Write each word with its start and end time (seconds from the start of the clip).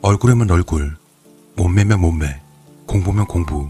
얼굴이면 0.00 0.50
얼굴, 0.50 0.96
몸매면 1.56 2.00
몸매, 2.00 2.40
공부면 2.86 3.26
공부. 3.26 3.68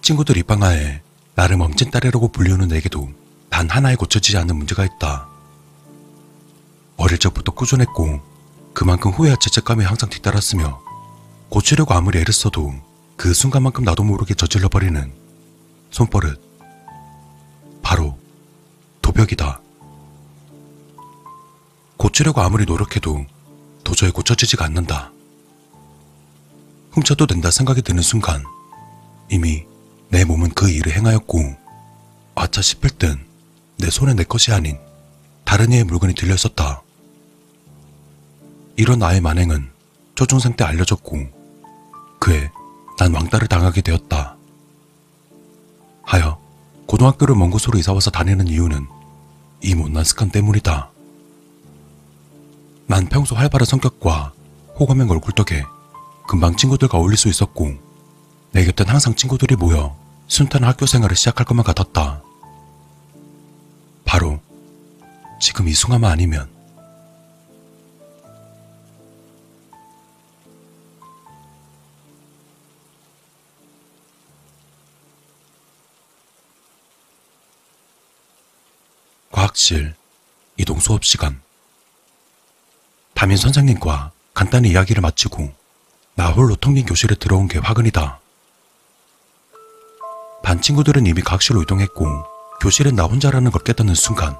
친구들 0.00 0.38
입방아에 0.38 1.02
나를 1.34 1.58
멋진 1.58 1.90
딸이라고 1.90 2.28
불리우는 2.28 2.68
내게도 2.68 3.10
단 3.50 3.68
하나에 3.68 3.96
고쳐지지 3.96 4.38
않는 4.38 4.56
문제가 4.56 4.84
있다. 4.86 5.28
어릴 6.96 7.18
적부터 7.18 7.52
꾸준했고 7.52 8.20
그만큼 8.72 9.10
후회와 9.10 9.36
죄책감이 9.40 9.84
항상 9.84 10.08
뒤따랐으며 10.08 10.80
고치려고 11.50 11.92
아무리 11.92 12.18
애를 12.18 12.32
써도 12.32 12.72
그 13.16 13.34
순간만큼 13.34 13.84
나도 13.84 14.04
모르게 14.04 14.32
저질러버리는 14.34 15.12
손버릇. 15.90 16.40
바로 17.82 18.18
도벽이다. 19.02 19.60
고치려고 21.98 22.40
아무리 22.40 22.64
노력해도 22.64 23.26
도저히 23.90 24.12
고쳐지지가 24.12 24.64
않는다. 24.66 25.10
훔쳐도 26.92 27.26
된다 27.26 27.50
생각이 27.50 27.82
드는 27.82 28.02
순간 28.02 28.44
이미 29.28 29.64
내 30.10 30.24
몸은 30.24 30.50
그 30.50 30.70
일을 30.70 30.92
행하였고 30.92 31.56
아차 32.36 32.62
싶을 32.62 32.90
땐 32.90 33.28
내 33.78 33.90
손에 33.90 34.14
내 34.14 34.22
것이 34.22 34.52
아닌 34.52 34.78
다른 35.44 35.72
이의 35.72 35.82
물건이 35.82 36.14
들려 36.14 36.34
있었다. 36.34 36.82
이런 38.76 39.00
나의 39.00 39.20
만행은 39.20 39.70
초중생 40.14 40.54
때 40.54 40.62
알려졌고 40.62 41.18
그에 42.20 42.48
난 42.96 43.12
왕따를 43.12 43.48
당하게 43.48 43.80
되었다. 43.80 44.36
하여 46.04 46.40
고등학교를 46.86 47.34
먼 47.34 47.50
곳으로 47.50 47.76
이사와서 47.76 48.12
다니는 48.12 48.46
이유는 48.46 48.86
이 49.62 49.74
못난 49.74 50.04
습관 50.04 50.30
때문이다. 50.30 50.92
난 52.90 53.06
평소 53.06 53.36
활발한 53.36 53.64
성격과 53.66 54.32
호감형 54.76 55.10
얼굴 55.10 55.32
덕에 55.32 55.62
금방 56.26 56.56
친구들과 56.56 56.98
어울릴 56.98 57.16
수 57.16 57.28
있었고 57.28 57.78
내 58.50 58.64
곁엔 58.64 58.88
항상 58.88 59.14
친구들이 59.14 59.54
모여 59.54 59.96
순탄한 60.26 60.68
학교 60.68 60.86
생활을 60.86 61.14
시작할 61.14 61.46
것만 61.46 61.64
같았다. 61.64 62.20
바로 64.04 64.40
지금 65.40 65.68
이 65.68 65.72
순간만 65.72 66.10
아니면 66.10 66.50
과학실 79.30 79.94
이동 80.56 80.80
수업 80.80 81.04
시간 81.04 81.40
담임 83.20 83.36
선생님과 83.36 84.12
간단히 84.32 84.70
이야기를 84.70 85.02
마치고 85.02 85.52
나 86.14 86.30
홀로 86.30 86.56
텅빈 86.56 86.86
교실에 86.86 87.16
들어온 87.16 87.48
게 87.48 87.58
화근이다. 87.58 88.18
반 90.42 90.62
친구들은 90.62 91.04
이미 91.04 91.20
과학실로 91.20 91.60
이동했고 91.60 92.06
교실엔 92.62 92.94
나 92.94 93.04
혼자라는 93.04 93.50
걸 93.50 93.62
깨닫는 93.62 93.94
순간 93.94 94.38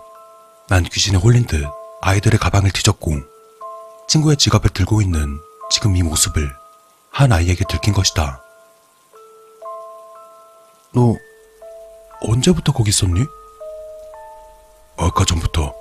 난 0.71 0.83
귀신에 0.83 1.19
홀린 1.19 1.45
듯 1.45 1.63
아이들의 2.01 2.41
가방을 2.41 2.71
뒤졌고 2.71 3.17
친구의 4.09 4.39
지갑을 4.39 4.71
들고 4.71 5.03
있는 5.03 5.39
지금 5.71 5.95
이 5.95 6.03
모습을 6.03 6.51
한 7.11 7.33
아이에게 7.33 7.67
들킨 7.69 7.93
것이다. 7.93 8.43
너 10.95 11.15
언제부터 12.23 12.73
거기 12.73 12.89
있었니? 12.89 13.27
아까 14.97 15.27
전부터. 15.27 15.80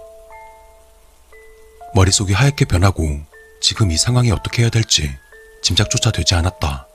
머릿속이 1.99 2.31
하얗게 2.31 2.63
변하고 2.63 3.19
지금 3.59 3.91
이 3.91 3.97
상황이 3.97 4.31
어떻게 4.31 4.61
해야 4.61 4.69
될지 4.69 5.13
짐작조차 5.61 6.11
되지 6.11 6.33
않았다. 6.33 6.87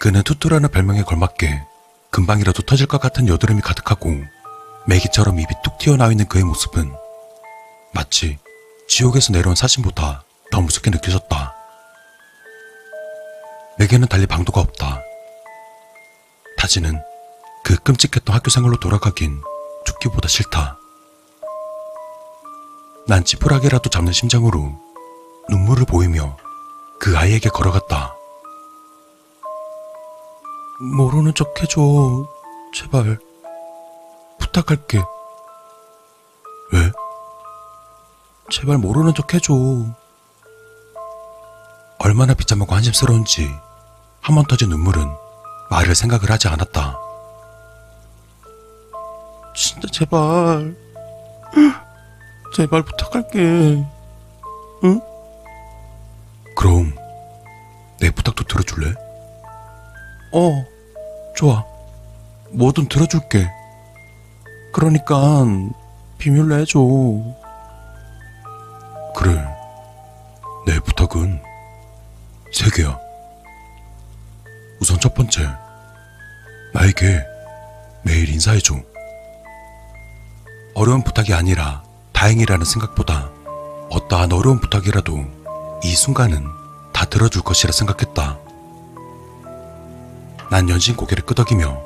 그는 0.00 0.22
투투라는 0.22 0.70
별명에 0.70 1.02
걸맞게 1.02 1.62
금방이라도 2.10 2.62
터질 2.62 2.86
것 2.86 3.02
같은 3.02 3.28
여드름이 3.28 3.60
가득하고 3.60 4.14
메기처럼 4.86 5.38
입이 5.38 5.48
뚝 5.62 5.76
튀어나와 5.76 6.10
있는 6.10 6.26
그의 6.26 6.42
모습은 6.44 6.90
마치 7.92 8.38
지옥에서 8.88 9.34
내려온 9.34 9.56
사신보다 9.56 10.24
더 10.50 10.60
무섭게 10.62 10.90
느껴졌다. 10.90 11.54
내게는 13.78 14.08
달리 14.08 14.26
방도가 14.26 14.62
없다. 14.62 15.02
다지는 16.56 16.98
그 17.62 17.76
끔찍했던 17.76 18.34
학교 18.34 18.48
생활로 18.48 18.80
돌아가긴 18.80 19.38
죽기보다 19.84 20.28
싫다. 20.28 20.78
난 23.06 23.24
찌푸라기라도 23.24 23.90
잡는 23.90 24.12
심장으로 24.12 24.72
눈물을 25.48 25.84
보이며 25.86 26.36
그 27.00 27.16
아이에게 27.16 27.48
걸어갔다. 27.48 28.14
모르는 30.96 31.34
척 31.34 31.60
해줘. 31.60 31.80
제발. 32.74 33.18
부탁할게. 34.38 34.98
왜? 36.72 36.90
제발 38.50 38.78
모르는 38.78 39.14
척 39.14 39.32
해줘. 39.34 39.52
얼마나 41.98 42.34
비참하고 42.34 42.74
한심스러운지 42.74 43.48
한 44.20 44.36
번 44.36 44.44
터진 44.46 44.68
눈물은 44.68 45.04
말을 45.70 45.94
생각을 45.96 46.30
하지 46.30 46.46
않았다. 46.48 46.98
진짜 49.54 49.88
제발. 49.92 50.76
제발 52.54 52.82
부탁할게. 52.82 53.38
응? 54.84 55.00
그럼 56.54 56.94
내 57.98 58.10
부탁도 58.10 58.44
들어줄래? 58.44 58.94
어, 60.32 60.64
좋아. 61.34 61.64
뭐든 62.50 62.88
들어줄게. 62.88 63.48
그러니까 64.72 65.44
비밀로 66.18 66.58
해줘. 66.58 66.78
그래. 69.14 69.42
내 70.66 70.78
부탁은 70.80 71.40
세 72.52 72.70
개야. 72.70 72.98
우선 74.80 74.98
첫 75.00 75.14
번째, 75.14 75.48
나에게 76.74 77.24
매일 78.02 78.28
인사해줘. 78.28 78.74
어려운 80.74 81.02
부탁이 81.02 81.32
아니라 81.34 81.82
다행이라는 82.22 82.64
생각보다 82.64 83.32
어떠한 83.90 84.32
어려운 84.32 84.60
부탁이라도 84.60 85.26
이 85.82 85.92
순간은 85.92 86.46
다 86.92 87.04
들어줄 87.04 87.42
것이라 87.42 87.72
생각했다. 87.72 88.38
난 90.48 90.68
연신 90.68 90.94
고개를 90.94 91.26
끄덕이며 91.26 91.82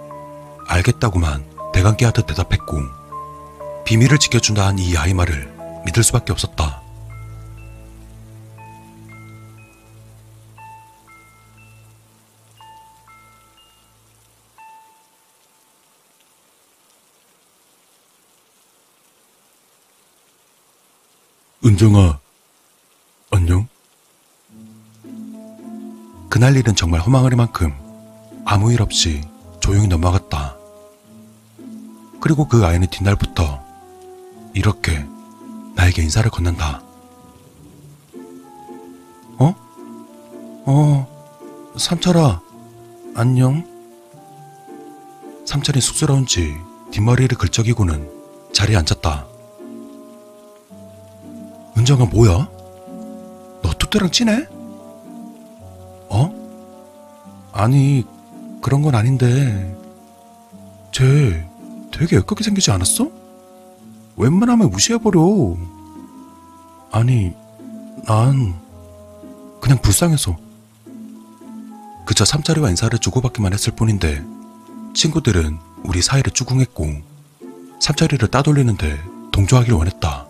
알겠다고만 0.68 1.42
대강께 1.72 2.04
하듯 2.04 2.26
대답했고 2.26 2.82
비밀을 3.86 4.18
지켜준다는 4.18 4.78
이 4.78 4.94
아이 4.98 5.14
말을 5.14 5.50
믿을 5.86 6.02
수밖에 6.02 6.32
없었다. 6.32 6.82
은정아, 21.66 22.20
안녕? 23.32 23.66
그날 26.28 26.56
일은 26.56 26.76
정말 26.76 27.00
허망하리만큼 27.00 27.74
아무 28.44 28.72
일 28.72 28.80
없이 28.80 29.22
조용히 29.58 29.88
넘어갔다. 29.88 30.56
그리고 32.20 32.46
그 32.46 32.64
아이는 32.64 32.86
뒷날부터 32.88 33.64
이렇게 34.54 35.04
나에게 35.74 36.02
인사를 36.02 36.30
건넨다. 36.30 36.82
어? 39.38 39.54
어, 40.66 41.74
삼철아, 41.76 42.42
안녕? 43.16 43.66
삼철이 45.44 45.80
쑥스러운지 45.80 46.54
뒷머리를 46.92 47.36
긁적이고는 47.36 48.52
자리에 48.52 48.76
앉았다. 48.76 49.35
은정아 51.86 52.06
뭐야? 52.06 52.48
너 53.62 53.72
투투랑 53.78 54.10
친해? 54.10 54.44
어? 56.08 56.32
아니 57.52 58.04
그런 58.60 58.82
건 58.82 58.96
아닌데 58.96 59.76
쟤 60.90 61.48
되게 61.92 62.16
역겹게 62.16 62.42
생기지 62.42 62.72
않았어? 62.72 63.08
웬만하면 64.16 64.70
무시해버려 64.70 65.56
아니 66.90 67.32
난 68.04 68.58
그냥 69.60 69.80
불쌍해서 69.80 70.36
그저 72.04 72.24
삼자리와 72.24 72.70
인사를 72.70 72.98
주고받기만 72.98 73.52
했을 73.52 73.72
뿐인데 73.76 74.24
친구들은 74.92 75.56
우리 75.84 76.02
사이를 76.02 76.32
쭈궁했고 76.32 76.88
삼자리를 77.78 78.26
따돌리는데 78.28 79.00
동조하길 79.30 79.74
원했다 79.74 80.25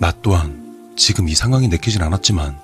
나 0.00 0.14
또한 0.22 0.94
지금 0.96 1.28
이 1.28 1.34
상황이 1.34 1.68
내키진 1.68 2.02
않았지만 2.02 2.58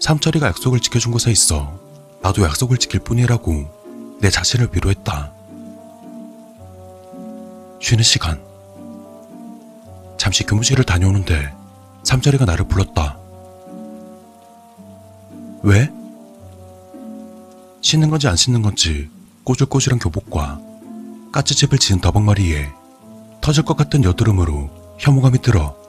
삼철이가 0.00 0.48
약속을 0.48 0.80
지켜준 0.80 1.12
것에 1.12 1.32
있어 1.32 1.80
나도 2.20 2.42
약속을 2.42 2.76
지킬 2.76 3.00
뿐이라고 3.00 4.18
내 4.20 4.28
자신을 4.28 4.68
위로했다. 4.70 5.32
쉬는 7.80 8.04
시간. 8.04 8.38
잠시 10.18 10.44
교무실을 10.44 10.84
다녀오는데 10.84 11.54
삼철이가 12.02 12.44
나를 12.44 12.68
불렀다. 12.68 13.18
왜? 15.62 15.90
씻는 17.80 18.10
건지 18.10 18.28
안 18.28 18.36
씻는 18.36 18.60
건지 18.60 19.08
꼬질꼬질한 19.44 19.98
교복과 20.00 20.60
까치집을 21.32 21.78
지은 21.78 22.02
더벅머리에 22.02 22.68
터질 23.40 23.64
것 23.64 23.74
같은 23.74 24.04
여드름으로 24.04 24.96
혐오감이 24.98 25.40
들어 25.40 25.83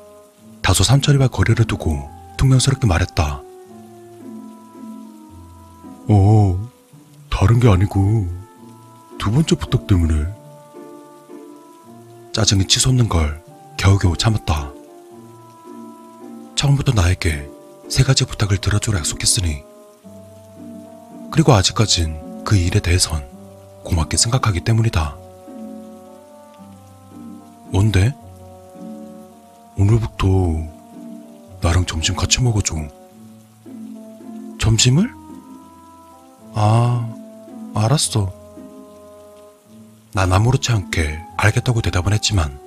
다소 0.65 0.83
삼철이와 0.83 1.27
거리를 1.27 1.63
두고 1.65 2.09
퉁명스럽게 2.37 2.87
말했다. 2.87 3.39
어, 6.09 6.69
다른 7.29 7.59
게 7.59 7.69
아니고 7.69 8.27
두 9.19 9.29
번째 9.29 9.55
부탁 9.57 9.85
때문에 9.85 10.25
짜증이 12.33 12.65
치솟는 12.65 13.09
걸 13.09 13.43
겨우겨우 13.77 14.17
참았다. 14.17 14.71
처음부터 16.55 16.93
나에게 16.93 17.47
세 17.87 18.01
가지 18.01 18.25
부탁을 18.25 18.57
들어주라 18.57 18.97
약속했으니 18.97 19.61
그리고 21.31 21.53
아직까진 21.53 22.43
그 22.43 22.57
일에 22.57 22.79
대해선 22.79 23.23
고맙게 23.83 24.17
생각하기 24.17 24.61
때문이다. 24.61 25.15
뭔데? 27.67 28.15
오늘부터 29.77 30.27
나랑 31.61 31.85
점심 31.85 32.15
같이 32.15 32.41
먹어줘. 32.41 32.75
점심을? 34.59 35.11
아, 36.53 37.13
알았어. 37.73 38.33
난 40.13 40.31
아무렇지 40.31 40.71
않게 40.71 41.19
알겠다고 41.35 41.81
대답은 41.81 42.13
했지만 42.13 42.57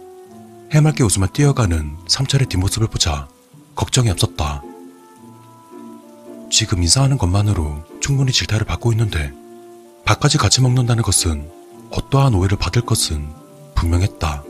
해맑게 0.73 1.03
웃으며 1.03 1.29
뛰어가는 1.29 1.97
삼철의 2.07 2.49
뒷모습을 2.49 2.89
보자 2.89 3.27
걱정이 3.75 4.11
없었다. 4.11 4.63
지금 6.51 6.83
인사하는 6.83 7.17
것만으로 7.17 7.85
충분히 8.01 8.33
질타를 8.33 8.67
받고 8.67 8.93
있는데 8.93 9.33
밥까지 10.05 10.37
같이 10.37 10.61
먹는다는 10.61 11.03
것은 11.03 11.51
어떠한 11.91 12.35
오해를 12.35 12.59
받을 12.59 12.83
것은 12.83 13.27
분명했다. 13.75 14.45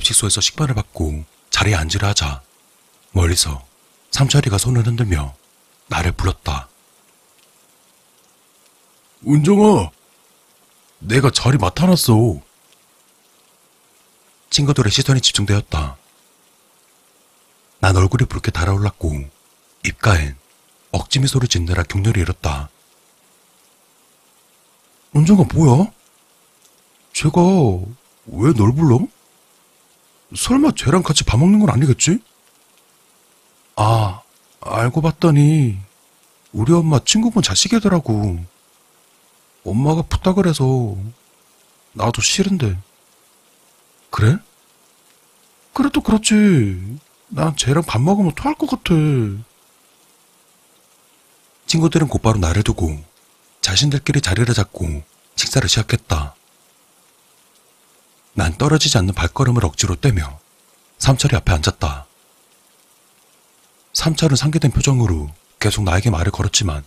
급식소에서 0.00 0.40
식판을 0.40 0.74
받고 0.74 1.24
자리에 1.50 1.74
앉으려 1.74 2.08
하자 2.08 2.42
멀리서 3.12 3.64
삼철이가 4.10 4.58
손을 4.58 4.86
흔들며 4.86 5.34
나를 5.88 6.12
불렀다. 6.12 6.68
은정아, 9.26 9.90
내가 11.00 11.30
자리 11.30 11.58
맡아놨어. 11.58 12.40
친구들의 14.50 14.90
시선이 14.90 15.20
집중되었다. 15.20 15.96
난 17.80 17.96
얼굴이 17.96 18.26
붉게 18.26 18.50
달아올랐고 18.50 19.28
입가엔 19.86 20.36
억지 20.92 21.20
미소를 21.20 21.48
짓느라 21.48 21.82
격렬히 21.82 22.20
잃었다. 22.20 22.68
은정아 25.14 25.44
뭐야? 25.54 25.90
제가 27.12 27.40
왜 28.26 28.52
널 28.54 28.72
불러? 28.72 29.00
설마 30.36 30.72
쟤랑 30.76 31.02
같이 31.02 31.24
밥 31.24 31.38
먹는 31.38 31.58
건 31.60 31.70
아니겠지? 31.70 32.18
아, 33.76 34.20
알고 34.60 35.00
봤더니 35.00 35.78
우리 36.52 36.72
엄마 36.72 37.00
친구분 37.04 37.42
자식이더라고. 37.42 38.44
엄마가 39.64 40.02
부탁을 40.02 40.46
해서 40.46 40.96
나도 41.92 42.22
싫은데. 42.22 42.78
그래? 44.10 44.36
그래도 45.72 46.00
그렇지. 46.00 46.98
난 47.28 47.56
쟤랑 47.56 47.84
밥 47.84 48.00
먹으면 48.00 48.32
토할 48.34 48.54
것 48.56 48.68
같아. 48.68 48.94
친구들은 51.66 52.08
곧바로 52.08 52.38
나를 52.38 52.64
두고 52.64 53.00
자신들끼리 53.60 54.20
자리를 54.20 54.52
잡고 54.52 55.02
식사를 55.36 55.68
시작했다. 55.68 56.34
난 58.32 58.56
떨어지지 58.56 58.96
않는 58.98 59.14
발걸음을 59.14 59.64
억지로 59.64 59.96
떼며 59.96 60.38
삼철이 60.98 61.36
앞에 61.36 61.52
앉았다. 61.52 62.06
삼철은 63.92 64.36
상기된 64.36 64.70
표정으로 64.70 65.30
계속 65.58 65.82
나에게 65.84 66.10
말을 66.10 66.30
걸었지만 66.30 66.84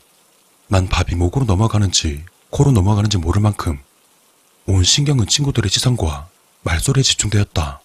난 0.67 0.87
밥이 0.87 1.15
목으로 1.15 1.45
넘어가는지 1.45 2.23
코로 2.49 2.71
넘어가는지 2.71 3.17
모를 3.17 3.41
만큼 3.41 3.81
온 4.65 4.83
신경은 4.83 5.27
친구들의 5.27 5.69
시선과 5.69 6.29
말소리에 6.61 7.03
집중되었다. 7.03 7.81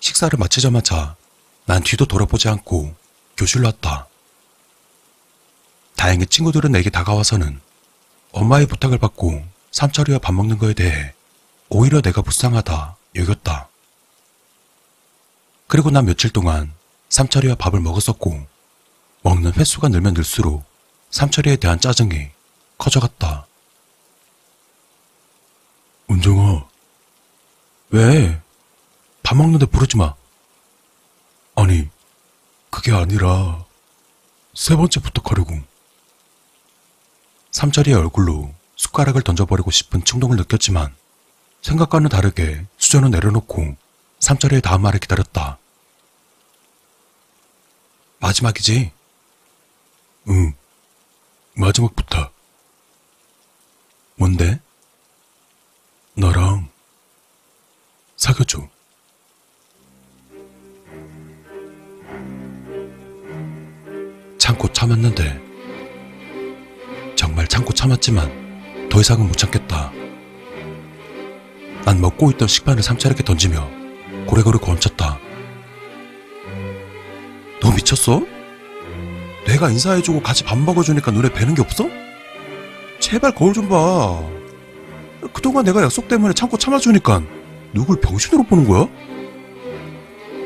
식사를 0.00 0.38
마치자마자 0.38 1.16
난 1.66 1.82
뒤도 1.82 2.06
돌아보지 2.06 2.48
않고 2.48 2.94
교실로 3.36 3.66
왔다. 3.66 4.06
다행히 5.96 6.26
친구들은 6.26 6.72
내게 6.72 6.90
다가와서는 6.90 7.60
엄마의 8.32 8.66
부탁을 8.66 8.98
받고 8.98 9.53
삼철이와 9.74 10.20
밥 10.20 10.32
먹는 10.32 10.58
거에 10.58 10.72
대해 10.72 11.12
오히려 11.68 12.00
내가 12.00 12.22
불쌍하다 12.22 12.96
여겼다. 13.16 13.68
그리고 15.66 15.90
난 15.90 16.04
며칠 16.04 16.30
동안 16.30 16.72
삼철이와 17.08 17.56
밥을 17.56 17.80
먹었었고 17.80 18.46
먹는 19.22 19.52
횟수가 19.54 19.88
늘면 19.88 20.14
늘수록 20.14 20.64
삼철이에 21.10 21.56
대한 21.56 21.80
짜증이 21.80 22.30
커져갔다. 22.78 23.48
은정아, 26.08 26.68
왜? 27.90 28.40
밥 29.24 29.36
먹는데 29.36 29.66
부르지 29.66 29.96
마. 29.96 30.14
아니, 31.56 31.88
그게 32.70 32.92
아니라 32.92 33.64
세 34.54 34.76
번째 34.76 35.00
부탁하려고. 35.00 35.58
삼철이의 37.50 37.96
얼굴로 37.96 38.54
숟가락을 38.84 39.22
던져버리고 39.22 39.70
싶은 39.70 40.04
충동을 40.04 40.36
느꼈지만 40.36 40.94
생각과는 41.62 42.10
다르게 42.10 42.66
수저는 42.76 43.10
내려놓고 43.10 43.76
삼철이의 44.20 44.60
다음 44.60 44.82
말을 44.82 45.00
기다렸다. 45.00 45.58
마지막이지? 48.18 48.92
응. 50.28 50.54
마지막 51.54 51.96
부탁. 51.96 52.32
뭔데? 54.16 54.60
나랑 56.14 56.70
사귀어줘. 58.16 58.68
참고 64.38 64.70
참았는데 64.72 65.42
정말 67.16 67.48
참고 67.48 67.72
참았지만 67.72 68.43
더 68.94 69.00
이상은 69.00 69.26
못 69.26 69.36
참겠다. 69.36 69.90
난 71.84 72.00
먹고 72.00 72.30
있던 72.30 72.46
식판을 72.46 72.80
삼차럽게 72.80 73.24
던지며 73.24 73.68
고래고래 74.28 74.58
고함쳤다. 74.60 75.18
너 77.60 77.70
미쳤어? 77.72 78.22
내가 79.48 79.68
인사해주고 79.70 80.22
같이 80.22 80.44
밥 80.44 80.56
먹어주니까 80.58 81.10
눈에 81.10 81.28
뵈는 81.32 81.56
게 81.56 81.62
없어? 81.62 81.88
제발 83.00 83.34
거울 83.34 83.52
좀 83.52 83.68
봐. 83.68 84.22
그동안 85.32 85.64
내가 85.64 85.82
약속 85.82 86.06
때문에 86.06 86.32
참고 86.32 86.56
참아주니까 86.56 87.20
누굴 87.72 88.00
병신으로 88.00 88.44
보는 88.44 88.64
거야? 88.68 88.86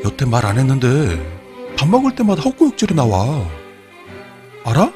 여태 0.05 0.25
말 0.25 0.43
안 0.43 0.57
했는데 0.57 1.23
밥 1.77 1.87
먹을 1.87 2.15
때마다 2.15 2.41
헛구역질이 2.41 2.95
나와. 2.95 3.47
알아? 4.65 4.91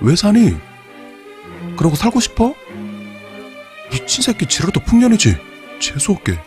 왜 0.00 0.16
사니? 0.16 0.56
그러고 1.76 1.96
살고 1.96 2.20
싶어? 2.20 2.54
미친 3.90 4.22
새끼 4.22 4.46
지라도 4.46 4.80
풍년이지. 4.80 5.36
재수없게. 5.80 6.38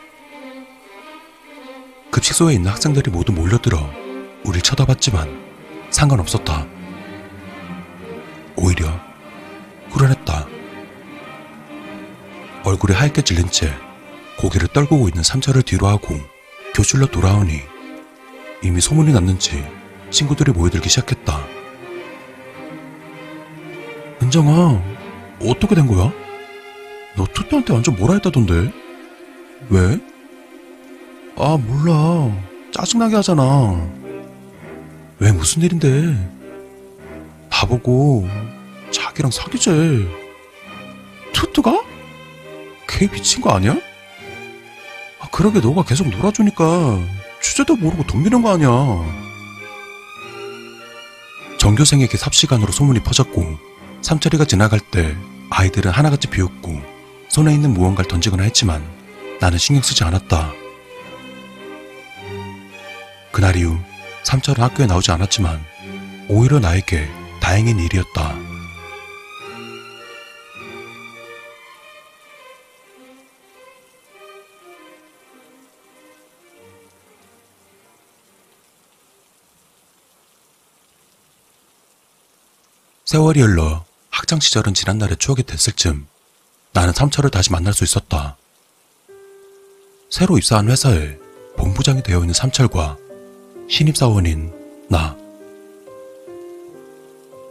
급식소에 2.11 2.53
있는 2.53 2.71
학생들이 2.71 3.11
모두 3.11 3.31
몰려들어 3.31 3.77
우릴 4.43 4.61
쳐다봤지만 4.61 5.47
상관없었다. 5.89 6.65
오히려 8.55 8.87
후련했다. 9.89 10.47
얼굴이 12.63 12.93
하얗게 12.95 13.21
질린 13.21 13.49
채 13.49 13.73
고개를 14.39 14.67
떨구고 14.69 15.07
있는 15.07 15.23
삼철을 15.23 15.63
뒤로 15.63 15.87
하고 15.87 16.19
교실로 16.73 17.07
돌아오니 17.07 17.61
이미 18.63 18.81
소문이 18.81 19.13
났는지 19.13 19.65
친구들이 20.09 20.51
모여들기 20.51 20.89
시작했다. 20.89 21.45
은정아, 24.21 24.96
어떻게 25.41 25.75
된 25.75 25.87
거야? 25.87 26.11
너 27.15 27.25
투표한테 27.25 27.73
완전 27.73 27.95
뭐라 27.95 28.15
했다던데? 28.15 28.71
왜? 29.69 29.99
아, 31.37 31.57
몰라. 31.57 32.31
짜증나게 32.71 33.15
하잖아. 33.15 33.87
왜 35.19 35.31
무슨 35.31 35.61
일인데? 35.61 36.15
나보고 37.49 38.27
자기랑 38.91 39.31
사귀재. 39.31 40.05
투투가? 41.33 41.83
걔 42.87 43.07
미친 43.07 43.41
거 43.41 43.51
아니야? 43.51 43.77
아, 45.19 45.27
그러게 45.31 45.59
너가 45.59 45.83
계속 45.83 46.07
놀아주니까 46.07 46.99
주제도 47.41 47.75
모르고 47.75 48.03
돈 48.03 48.23
미는 48.23 48.41
거 48.41 48.53
아니야. 48.53 48.69
전교생에게 51.59 52.17
삽시간으로 52.17 52.71
소문이 52.71 53.01
퍼졌고 53.01 53.57
삼철이가 54.01 54.45
지나갈 54.45 54.79
때 54.79 55.15
아이들은 55.49 55.91
하나같이 55.91 56.27
비웃고 56.27 56.81
손에 57.29 57.53
있는 57.53 57.73
무언가를 57.73 58.07
던지거나 58.07 58.43
했지만 58.43 58.83
나는 59.41 59.57
신경 59.57 59.81
쓰지 59.83 60.03
않았다. 60.03 60.53
그날 63.31 63.55
이후 63.55 63.77
삼철은 64.23 64.63
학교에 64.63 64.85
나오지 64.85 65.11
않았지만 65.11 65.63
오히려 66.29 66.59
나에게 66.59 67.09
다행인 67.39 67.79
일이었다. 67.79 68.35
세월이 83.05 83.39
흘러 83.39 83.86
학창 84.17 84.39
시절은 84.39 84.73
지난날의 84.73 85.17
추억이 85.17 85.43
됐을 85.43 85.73
즈음 85.73 86.07
나는 86.73 86.91
삼철을 86.91 87.29
다시 87.29 87.51
만날 87.51 87.71
수 87.71 87.83
있었다. 87.83 88.35
새로 90.09 90.39
입사한 90.39 90.71
회사에 90.71 91.19
본부장이 91.55 92.01
되어 92.01 92.21
있는 92.21 92.33
삼철과 92.33 92.97
신입사원인 93.69 94.51
나. 94.89 95.15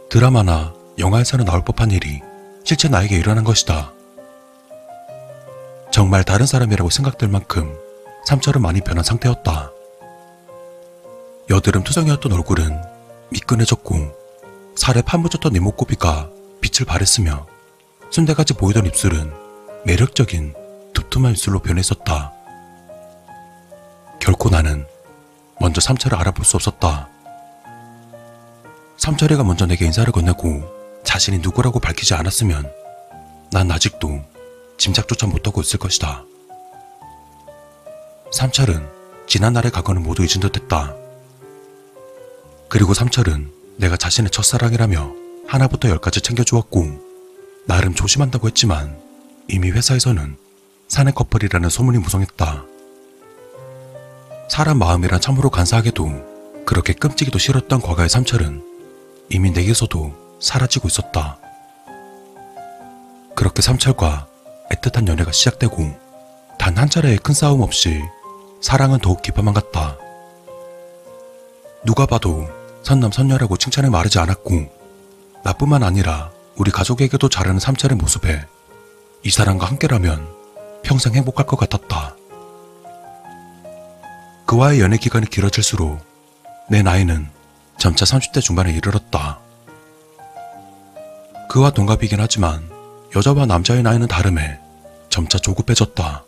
드라마나 0.09 0.73
영화에서는 0.99 1.45
나올 1.45 1.63
법한 1.63 1.91
일이 1.91 2.19
실제 2.65 2.89
나에게 2.89 3.15
일어난 3.15 3.45
것이다. 3.45 3.93
정말 5.89 6.25
다른 6.25 6.45
사람이라고 6.45 6.89
생각될 6.89 7.29
만큼 7.29 7.73
삼철은 8.25 8.61
많이 8.61 8.81
변한 8.81 9.05
상태였다. 9.05 9.71
여드름 11.49 11.85
투성이었던 11.85 12.29
얼굴은 12.33 12.77
미끈해졌고 13.29 14.75
살에 14.75 15.01
파묻었던 15.01 15.55
이목구비가 15.55 16.36
빛을 16.61 16.85
발했으며 16.85 17.47
순대같이 18.09 18.53
보이던 18.53 18.85
입술은 18.85 19.31
매력적인 19.85 20.53
두툼한 20.93 21.33
입술로 21.33 21.59
변했었다. 21.59 22.33
결코 24.19 24.49
나는 24.49 24.85
먼저 25.59 25.81
삼철을 25.81 26.17
알아볼 26.17 26.45
수 26.45 26.57
없었다. 26.57 27.09
삼철이가 28.97 29.43
먼저 29.43 29.65
내게 29.65 29.85
인사를 29.85 30.11
건네고 30.11 31.01
자신이 31.03 31.39
누구라고 31.39 31.79
밝히지 31.79 32.13
않았으면 32.13 32.71
난 33.51 33.71
아직도 33.71 34.21
짐작조차 34.77 35.27
못하고 35.27 35.61
있을 35.61 35.79
것이다. 35.79 36.23
삼철은 38.31 38.87
지난날의 39.27 39.71
과거는 39.71 40.03
모두 40.03 40.23
잊은 40.23 40.41
듯 40.41 40.55
했다. 40.55 40.93
그리고 42.69 42.93
삼철은 42.93 43.51
내가 43.77 43.95
자신의 43.95 44.31
첫사랑이라며 44.31 45.26
하나부터 45.47 45.89
열까지 45.89 46.21
챙겨주었고 46.21 47.07
나름 47.65 47.93
조심한다고 47.93 48.47
했지만 48.47 48.99
이미 49.47 49.71
회사에서는 49.71 50.37
사내 50.87 51.11
커플이라는 51.11 51.69
소문이 51.69 51.97
무성했다. 51.99 52.63
사람 54.49 54.79
마음이란 54.79 55.19
참으로 55.19 55.49
간사하게도 55.49 56.65
그렇게 56.65 56.93
끔찍이도 56.93 57.37
싫었던 57.37 57.81
과거의 57.81 58.09
삼철은 58.09 58.63
이미 59.29 59.51
내게서도 59.51 60.37
사라지고 60.39 60.87
있었다. 60.87 61.39
그렇게 63.35 63.61
삼철과 63.61 64.27
애틋한 64.71 65.07
연애가 65.07 65.31
시작되고 65.31 66.07
단 66.57 66.77
한 66.77 66.89
차례의 66.89 67.17
큰 67.19 67.33
싸움 67.33 67.61
없이 67.61 68.01
사랑은 68.61 68.99
더욱 68.99 69.21
깊어만 69.21 69.53
갔다. 69.53 69.97
누가 71.85 72.05
봐도 72.05 72.47
선남 72.83 73.11
선녀라고 73.11 73.57
칭찬을 73.57 73.89
마르지 73.89 74.19
않았고 74.19 74.76
나뿐만 75.47 75.81
아니라 75.81 76.29
우리 76.57 76.71
가족에게도 76.71 77.29
잘하는 77.29 77.61
삼철의 77.61 77.95
모습에 77.95 78.45
이 79.23 79.29
사람과 79.29 79.65
함께라면 79.67 80.27
평생 80.83 81.13
행복할 81.13 81.45
것 81.45 81.55
같았다. 81.55 82.17
그와의 84.45 84.81
연애 84.81 84.97
기간이 84.97 85.29
길어질수록 85.29 86.05
내 86.69 86.81
나이는 86.81 87.29
점차 87.77 88.03
30대 88.03 88.41
중반에 88.41 88.73
이르렀다. 88.73 89.39
그와 91.49 91.71
동갑이긴 91.71 92.19
하지만 92.19 92.69
여자와 93.15 93.45
남자의 93.45 93.83
나이는 93.83 94.09
다름에 94.09 94.59
점차 95.07 95.37
조급해졌다. 95.37 96.25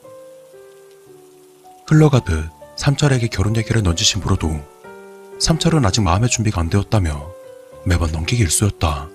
흘러가듯 1.88 2.49
삼철에게 2.77 3.27
결혼 3.27 3.57
얘기를 3.57 3.83
넌지시 3.83 4.19
물어도 4.19 4.63
삼철은 5.41 5.85
아직 5.85 6.03
마음의 6.03 6.29
준비가 6.29 6.61
안 6.61 6.69
되었다며 6.69 7.38
매번 7.89 8.12
넘기기 8.12 8.43
일쑤였다. 8.43 9.10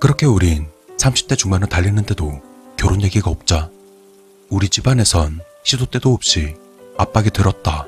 그렇게 0.00 0.26
우린 0.26 0.66
30대 0.98 1.38
중반을 1.38 1.68
달리는데도 1.68 2.42
결혼 2.76 3.02
얘기가 3.02 3.30
없자 3.30 3.70
우리 4.50 4.68
집안에선 4.68 5.38
시도 5.62 5.86
때도 5.86 6.12
없이 6.12 6.56
압박이 6.98 7.30
들었다. 7.30 7.86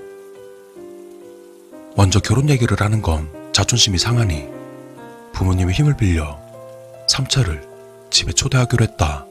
먼저 1.96 2.20
결혼 2.20 2.48
얘기를 2.48 2.80
하는 2.80 3.02
건 3.02 3.28
자존심이 3.52 3.98
상하니 3.98 4.46
부모님의 5.32 5.74
힘을 5.74 5.96
빌려 5.96 6.38
삼철을 7.08 7.66
집에 8.10 8.32
초대하기로 8.32 8.84
했다. 8.84 9.26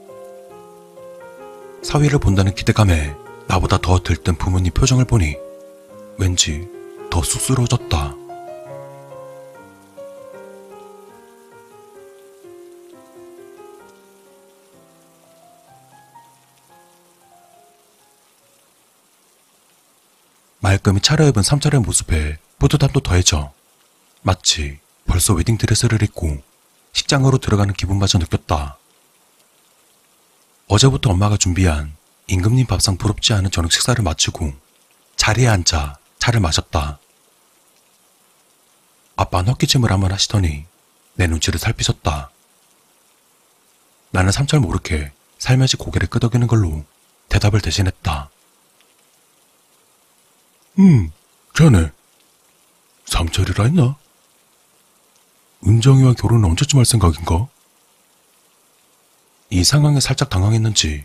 사위를 1.82 2.18
본다는 2.18 2.54
기대감에 2.54 3.14
나보다 3.46 3.78
더 3.78 3.98
들뜬 4.02 4.34
부모님 4.34 4.74
표정을 4.74 5.06
보니 5.06 5.36
왠지 6.18 6.68
더 7.10 7.22
쑥스러워졌다. 7.22 8.23
말끔히 20.74 21.00
차려입은 21.00 21.44
삼철의 21.44 21.82
모습에 21.82 22.38
뿌듯함도 22.58 22.98
더해져 23.00 23.52
마치 24.22 24.80
벌써 25.06 25.32
웨딩드레스를 25.34 26.02
입고 26.02 26.42
식장으로 26.92 27.38
들어가는 27.38 27.72
기분마저 27.74 28.18
느꼈다. 28.18 28.76
어제부터 30.66 31.10
엄마가 31.10 31.36
준비한 31.36 31.94
임금님 32.26 32.66
밥상 32.66 32.96
부럽지 32.96 33.34
않은 33.34 33.52
저녁 33.52 33.70
식사를 33.70 34.02
마치고 34.02 34.52
자리에 35.14 35.46
앉아 35.46 35.98
차를 36.18 36.40
마셨다. 36.40 36.98
아빠는 39.14 39.52
헛기침을 39.52 39.92
한번 39.92 40.10
하시더니 40.10 40.66
내 41.14 41.28
눈치를 41.28 41.60
살피셨다. 41.60 42.30
나는 44.10 44.32
삼철 44.32 44.58
모르게 44.58 45.12
살며시 45.38 45.76
고개를 45.76 46.08
끄덕이는 46.08 46.48
걸로 46.48 46.84
대답을 47.28 47.60
대신했다. 47.60 48.30
음, 50.78 51.12
자네. 51.54 51.90
삼철이라 53.04 53.64
했나? 53.64 53.96
은정이와 55.66 56.14
결혼은 56.14 56.48
언제쯤 56.50 56.78
할 56.78 56.84
생각인가? 56.84 57.48
이 59.50 59.62
상황에 59.62 60.00
살짝 60.00 60.30
당황했는지 60.30 61.04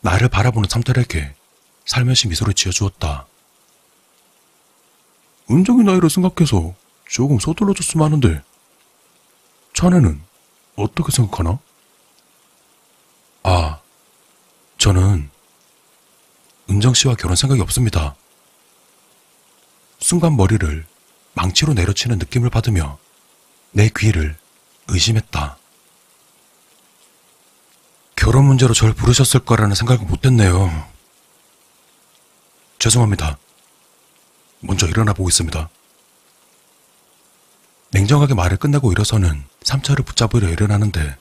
나를 0.00 0.28
바라보는 0.28 0.68
삼철에게 0.68 1.34
살며시 1.84 2.28
미소를 2.28 2.54
지어주었다. 2.54 3.26
은정이 5.50 5.82
나이를 5.82 6.10
생각해서 6.10 6.74
조금 7.08 7.38
서둘러줬으면 7.38 8.04
하는데 8.04 8.42
자네는 9.74 10.22
어떻게 10.76 11.10
생각하나? 11.10 11.58
아, 13.42 13.80
저는 14.76 15.30
은정 16.70 16.94
씨와 16.94 17.14
결혼 17.14 17.34
생각이 17.34 17.60
없습니다. 17.62 18.14
순간 19.98 20.36
머리를 20.36 20.86
망치로 21.34 21.74
내려치는 21.74 22.18
느낌을 22.18 22.50
받으며 22.50 22.98
내 23.72 23.90
귀를 23.96 24.36
의심했다. 24.88 25.56
결혼 28.16 28.46
문제로 28.46 28.74
절 28.74 28.92
부르셨을 28.92 29.40
거라는 29.40 29.74
생각을 29.74 30.04
못했네요. 30.06 30.88
죄송합니다. 32.78 33.38
먼저 34.60 34.86
일어나 34.86 35.12
보겠습니다. 35.12 35.68
냉정하게 37.90 38.34
말을 38.34 38.56
끝내고 38.56 38.92
일어서는 38.92 39.44
삼차를 39.62 40.04
붙잡으려 40.04 40.48
일어나는데 40.48 41.16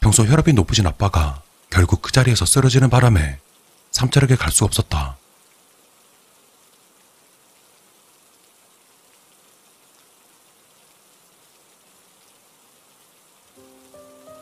평소 0.00 0.24
혈압이 0.24 0.52
높으신 0.52 0.86
아빠가 0.86 1.42
결국 1.70 2.02
그 2.02 2.12
자리에서 2.12 2.44
쓰러지는 2.44 2.90
바람에 2.90 3.38
삼차에게 3.92 4.36
갈수 4.36 4.64
없었다. 4.64 5.16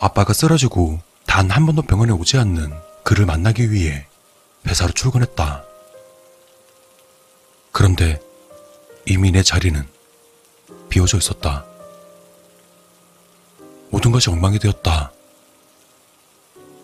아빠가 0.04 0.34
쓰러지고 0.34 1.00
단 1.26 1.50
한 1.50 1.64
번도 1.64 1.80
병원에 1.80 2.12
오지 2.12 2.36
않는 2.36 2.74
그를 3.04 3.24
만나기 3.24 3.70
위해 3.70 4.06
회사로 4.66 4.92
출근했다. 4.92 5.64
그런데 7.72 8.20
이미 9.06 9.30
내 9.30 9.42
자리는 9.42 9.82
비워져 10.90 11.16
있었다. 11.16 11.64
모든 13.88 14.12
것이 14.12 14.28
엉망이 14.28 14.58
되었다. 14.58 15.10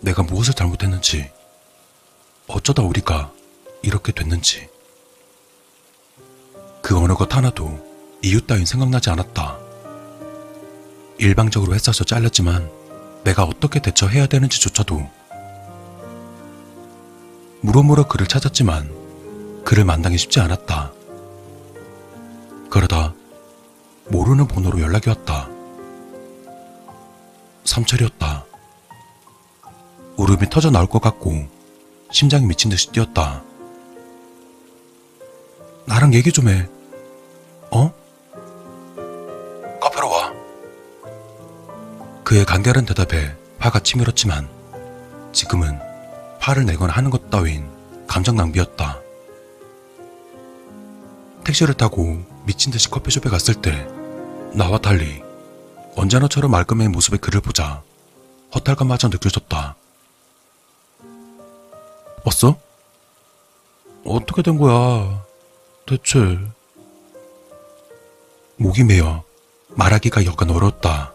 내가 0.00 0.22
무엇을 0.22 0.54
잘못했는지, 0.54 1.30
어쩌다 2.46 2.82
우리가 2.82 3.32
이렇게 3.82 4.12
됐는지. 4.12 4.66
그 6.80 6.96
어느 6.98 7.12
것 7.12 7.34
하나도 7.36 8.18
이유 8.22 8.46
따윈 8.46 8.64
생각나지 8.64 9.10
않았다. 9.10 9.58
일방적으로 11.18 11.74
회사에서 11.74 12.04
잘렸지만 12.04 12.79
내가 13.24 13.44
어떻게 13.44 13.80
대처해야 13.80 14.26
되는지조차도 14.26 15.08
물어물어 17.62 18.08
그를 18.08 18.26
찾았지만 18.26 19.62
그를 19.64 19.84
만나기 19.84 20.16
쉽지 20.16 20.40
않았다. 20.40 20.92
그러다 22.70 23.14
모르는 24.08 24.48
번호로 24.48 24.80
연락이 24.80 25.08
왔다. 25.08 25.48
삼철이었다. 27.64 28.44
울음이 30.16 30.48
터져 30.50 30.70
나올 30.70 30.86
것 30.86 31.00
같고 31.00 31.46
심장이 32.10 32.46
미친 32.46 32.70
듯이 32.70 32.90
뛰었다. 32.90 33.42
나랑 35.86 36.14
얘기 36.14 36.32
좀 36.32 36.48
해. 36.48 36.68
어? 37.70 37.92
카페로 39.80 40.10
와. 40.10 40.39
그의 42.30 42.44
간결한 42.44 42.86
대답에 42.86 43.36
화가 43.58 43.80
치밀었지만 43.80 44.48
지금은 45.32 45.76
화를 46.38 46.64
내거나 46.64 46.92
하는 46.92 47.10
것 47.10 47.28
따윈 47.28 47.68
감정 48.06 48.36
낭비였다. 48.36 49.00
택시를 51.42 51.74
타고 51.74 52.24
미친 52.46 52.70
듯이 52.70 52.88
커피숍에 52.88 53.28
갔을 53.28 53.54
때 53.54 53.84
나와 54.54 54.78
달리 54.78 55.20
언제나처럼 55.96 56.52
말끔한 56.52 56.92
모습의 56.92 57.18
그를 57.18 57.40
보자 57.40 57.82
허탈감마저 58.54 59.08
느껴졌다. 59.08 59.74
왔어? 62.24 62.56
어떻게 64.04 64.42
된 64.42 64.56
거야? 64.56 65.24
대체 65.84 66.38
목이 68.56 68.84
메어 68.84 69.24
말하기가 69.70 70.24
여간 70.26 70.50
어려웠다. 70.50 71.12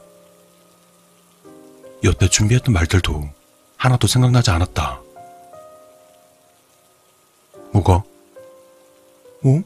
여태 2.06 2.28
준비했던 2.30 2.74
말들도 2.74 3.30
하나도 3.78 4.08
생각나지 4.08 4.52
않았다. 4.52 5.00
뭐가? 7.74 8.04
어? 9.44 9.64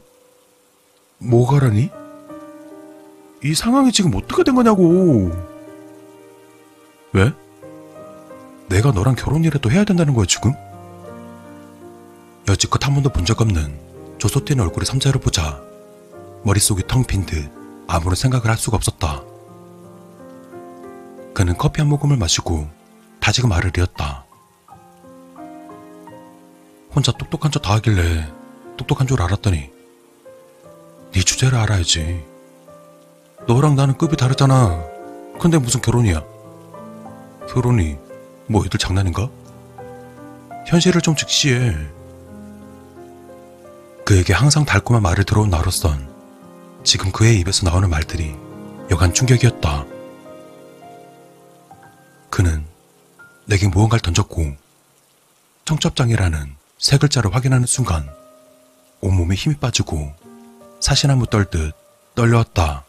뭐가라니? 1.18 1.90
이 3.44 3.54
상황이 3.54 3.92
지금 3.92 4.14
어떻게 4.14 4.42
된 4.42 4.54
거냐고. 4.54 5.30
왜? 7.12 7.32
내가 8.68 8.90
너랑 8.92 9.14
결혼이라도 9.16 9.70
해야 9.70 9.84
된다는 9.84 10.14
거야, 10.14 10.26
지금? 10.26 10.52
여지껏 12.48 12.84
한 12.86 12.94
번도 12.94 13.10
본 13.10 13.24
적 13.24 13.40
없는 13.40 13.78
조소띠는 14.18 14.64
얼굴의 14.64 14.86
삼자를 14.86 15.20
보자 15.20 15.60
머릿속이 16.44 16.82
텅 16.86 17.04
빈 17.04 17.24
듯 17.26 17.50
아무런 17.86 18.14
생각을 18.16 18.48
할 18.48 18.56
수가 18.56 18.76
없었다. 18.76 19.22
그는 21.34 21.56
커피 21.56 21.80
한 21.80 21.88
모금을 21.88 22.16
마시고 22.16 22.68
다지금 23.20 23.48
말을 23.50 23.72
이었다. 23.76 24.24
혼자 26.94 27.12
똑똑한 27.12 27.52
척 27.52 27.62
다 27.62 27.74
하길래 27.74 28.28
똑똑한 28.76 29.06
줄 29.06 29.22
알았더니 29.22 29.70
네 31.12 31.20
주제를 31.20 31.58
알아야지. 31.58 32.24
너랑 33.46 33.74
나는 33.76 33.96
급이 33.96 34.16
다르잖아. 34.16 34.82
근데 35.40 35.58
무슨 35.58 35.80
결혼이야? 35.80 36.22
결혼이 37.48 37.96
뭐 38.46 38.64
애들 38.64 38.78
장난인가? 38.78 39.28
현실을 40.66 41.00
좀 41.00 41.16
직시해. 41.16 41.74
그에게 44.04 44.32
항상 44.32 44.64
달콤한 44.64 45.02
말을 45.02 45.24
들어온 45.24 45.50
나로선 45.50 46.08
지금 46.84 47.12
그의 47.12 47.38
입에서 47.40 47.68
나오는 47.68 47.88
말들이 47.88 48.34
여간 48.90 49.14
충격이었다. 49.14 49.84
그는 52.30 52.64
내게 53.44 53.68
무언가를 53.68 54.00
던졌고 54.00 54.56
청첩장이라는 55.64 56.56
세 56.78 56.96
글자를 56.96 57.34
확인하는 57.34 57.66
순간 57.66 58.08
온몸에 59.00 59.34
힘이 59.34 59.56
빠지고 59.56 60.14
사시나무 60.80 61.26
떨듯 61.26 61.74
떨려왔다. 62.14 62.84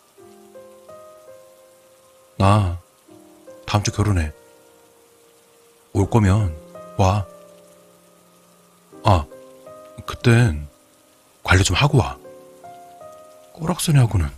나 2.37 2.79
다음 3.65 3.83
주 3.83 3.91
결혼해. 3.91 4.31
올 5.93 6.09
거면 6.09 6.55
와. 6.97 7.25
아, 9.03 9.25
그땐 10.05 10.67
관리 11.43 11.63
좀 11.63 11.75
하고 11.75 11.97
와. 11.97 12.17
꼬락서니하고는 13.53 14.29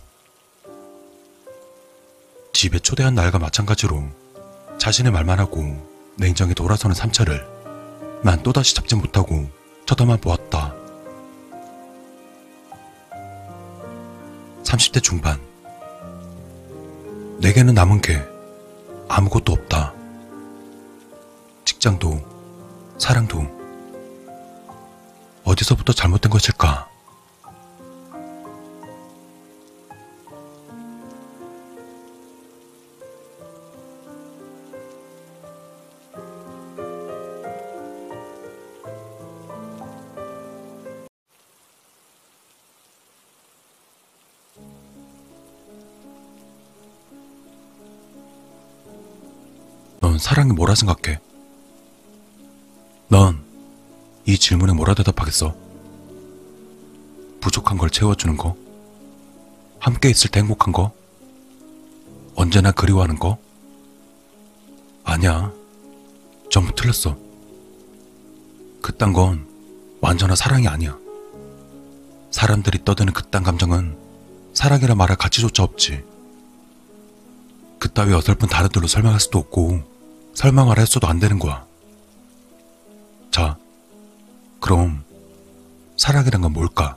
집에 2.52 2.78
초대한 2.78 3.14
날과 3.14 3.38
마찬가지로 3.38 4.23
자신의 4.84 5.12
말만 5.12 5.40
하고 5.40 5.62
냉정히 6.18 6.52
돌아서는 6.52 6.94
삼차를 6.94 7.42
난 8.22 8.42
또다시 8.42 8.74
잡지 8.74 8.94
못하고 8.94 9.48
쳐다만 9.86 10.20
보았다. 10.20 10.74
30대 14.62 15.02
중반. 15.02 15.40
내게는 17.38 17.72
남은 17.72 18.02
게 18.02 18.22
아무것도 19.08 19.54
없다. 19.54 19.94
직장도, 21.64 22.20
사랑도, 22.98 23.42
어디서부터 25.44 25.94
잘못된 25.94 26.28
것일까? 26.28 26.90
넌 50.14 50.18
사랑이 50.20 50.52
뭐라 50.52 50.76
생각해? 50.76 51.18
넌 53.08 53.42
이 54.26 54.38
질문에 54.38 54.72
뭐라 54.72 54.94
대답하겠어? 54.94 55.56
부족한 57.40 57.76
걸 57.76 57.90
채워주는 57.90 58.36
거? 58.36 58.56
함께 59.80 60.08
있을 60.10 60.30
때 60.30 60.38
행복한 60.38 60.72
거? 60.72 60.92
언제나 62.36 62.70
그리워하는 62.70 63.18
거? 63.18 63.38
아니야. 65.02 65.52
전부 66.48 66.72
틀렸어. 66.76 67.18
그딴 68.82 69.12
건 69.12 69.48
완전한 70.00 70.36
사랑이 70.36 70.68
아니야. 70.68 70.96
사람들이 72.30 72.84
떠드는 72.84 73.12
그딴 73.12 73.42
감정은 73.42 73.98
사랑이라 74.54 74.94
말할 74.94 75.16
가치조차 75.16 75.64
없지. 75.64 76.04
그따위 77.80 78.14
어설픈 78.14 78.48
다른 78.48 78.70
들로 78.70 78.86
설명할 78.86 79.18
수도 79.18 79.40
없고 79.40 79.93
설명을 80.34 80.78
했어도 80.78 81.06
안 81.06 81.18
되는 81.18 81.38
거야. 81.38 81.66
자, 83.30 83.56
그럼 84.60 85.04
사랑이란 85.96 86.40
건 86.42 86.52
뭘까? 86.52 86.96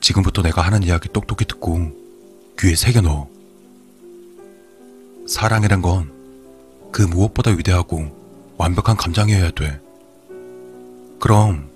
지금부터 0.00 0.42
내가 0.42 0.62
하는 0.62 0.82
이야기 0.82 1.08
똑똑히 1.08 1.44
듣고 1.44 1.90
귀에 2.58 2.74
새겨 2.74 3.00
넣어. 3.00 3.28
사랑이란 5.26 5.82
건 5.82 6.16
그 6.96 7.02
무엇보다 7.02 7.50
위대하고 7.50 8.54
완벽한 8.56 8.96
감정이어야 8.96 9.50
돼. 9.50 9.78
그럼 11.20 11.68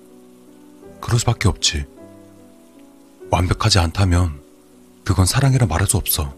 그럴 0.99 1.19
수밖에 1.19 1.47
없지. 1.47 1.85
완벽하지 3.29 3.77
않다면 3.77 4.41
그건 5.03 5.27
사랑이라 5.27 5.67
말할 5.67 5.87
수 5.87 5.97
없어. 5.97 6.33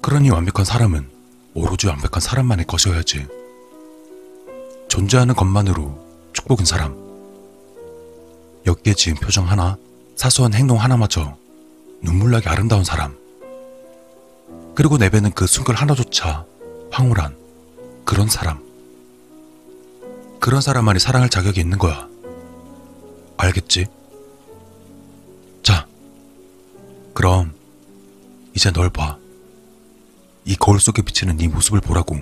그러니 0.00 0.30
완벽한 0.30 0.64
사람은 0.64 1.10
오로지 1.58 1.88
완벽한 1.88 2.20
사람만의 2.20 2.66
것이어야지. 2.66 3.26
존재하는 4.88 5.34
것만으로 5.34 5.98
축복인 6.32 6.64
사람. 6.64 6.96
여기에 8.64 8.94
지은 8.94 9.16
표정 9.16 9.48
하나, 9.48 9.76
사소한 10.14 10.54
행동 10.54 10.80
하나마저 10.80 11.36
눈물나게 12.02 12.48
아름다운 12.48 12.84
사람. 12.84 13.16
그리고 14.74 14.96
내배는 14.98 15.32
그 15.32 15.46
순간 15.46 15.74
하나조차 15.74 16.44
황홀한 16.90 17.36
그런 18.04 18.28
사람. 18.28 18.62
그런 20.38 20.60
사람만이 20.60 21.00
사랑할 21.00 21.28
자격이 21.28 21.60
있는 21.60 21.78
거야. 21.78 22.08
알겠지? 23.36 23.86
자, 25.62 25.86
그럼 27.14 27.52
이제 28.54 28.70
널 28.70 28.88
봐. 28.90 29.18
이 30.48 30.56
거울 30.56 30.80
속에 30.80 31.02
비치는 31.02 31.36
네 31.36 31.46
모습을 31.46 31.82
보라고. 31.82 32.16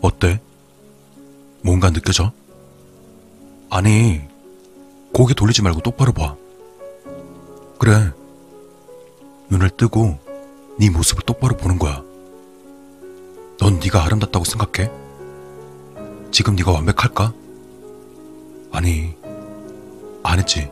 어때? 0.00 0.40
뭔가 1.60 1.90
느껴져? 1.90 2.30
아니, 3.68 4.20
고개 5.12 5.34
돌리지 5.34 5.60
말고 5.60 5.80
똑바로 5.80 6.12
봐. 6.12 6.36
그래. 7.80 8.12
눈을 9.50 9.70
뜨고 9.70 10.20
네 10.78 10.88
모습을 10.88 11.24
똑바로 11.24 11.56
보는 11.56 11.80
거야. 11.80 12.00
넌 13.58 13.80
네가 13.80 14.04
아름답다고 14.04 14.44
생각해? 14.44 14.88
지금 16.30 16.54
네가 16.54 16.70
완벽할까? 16.70 17.34
아니, 18.70 19.16
아니지. 20.22 20.70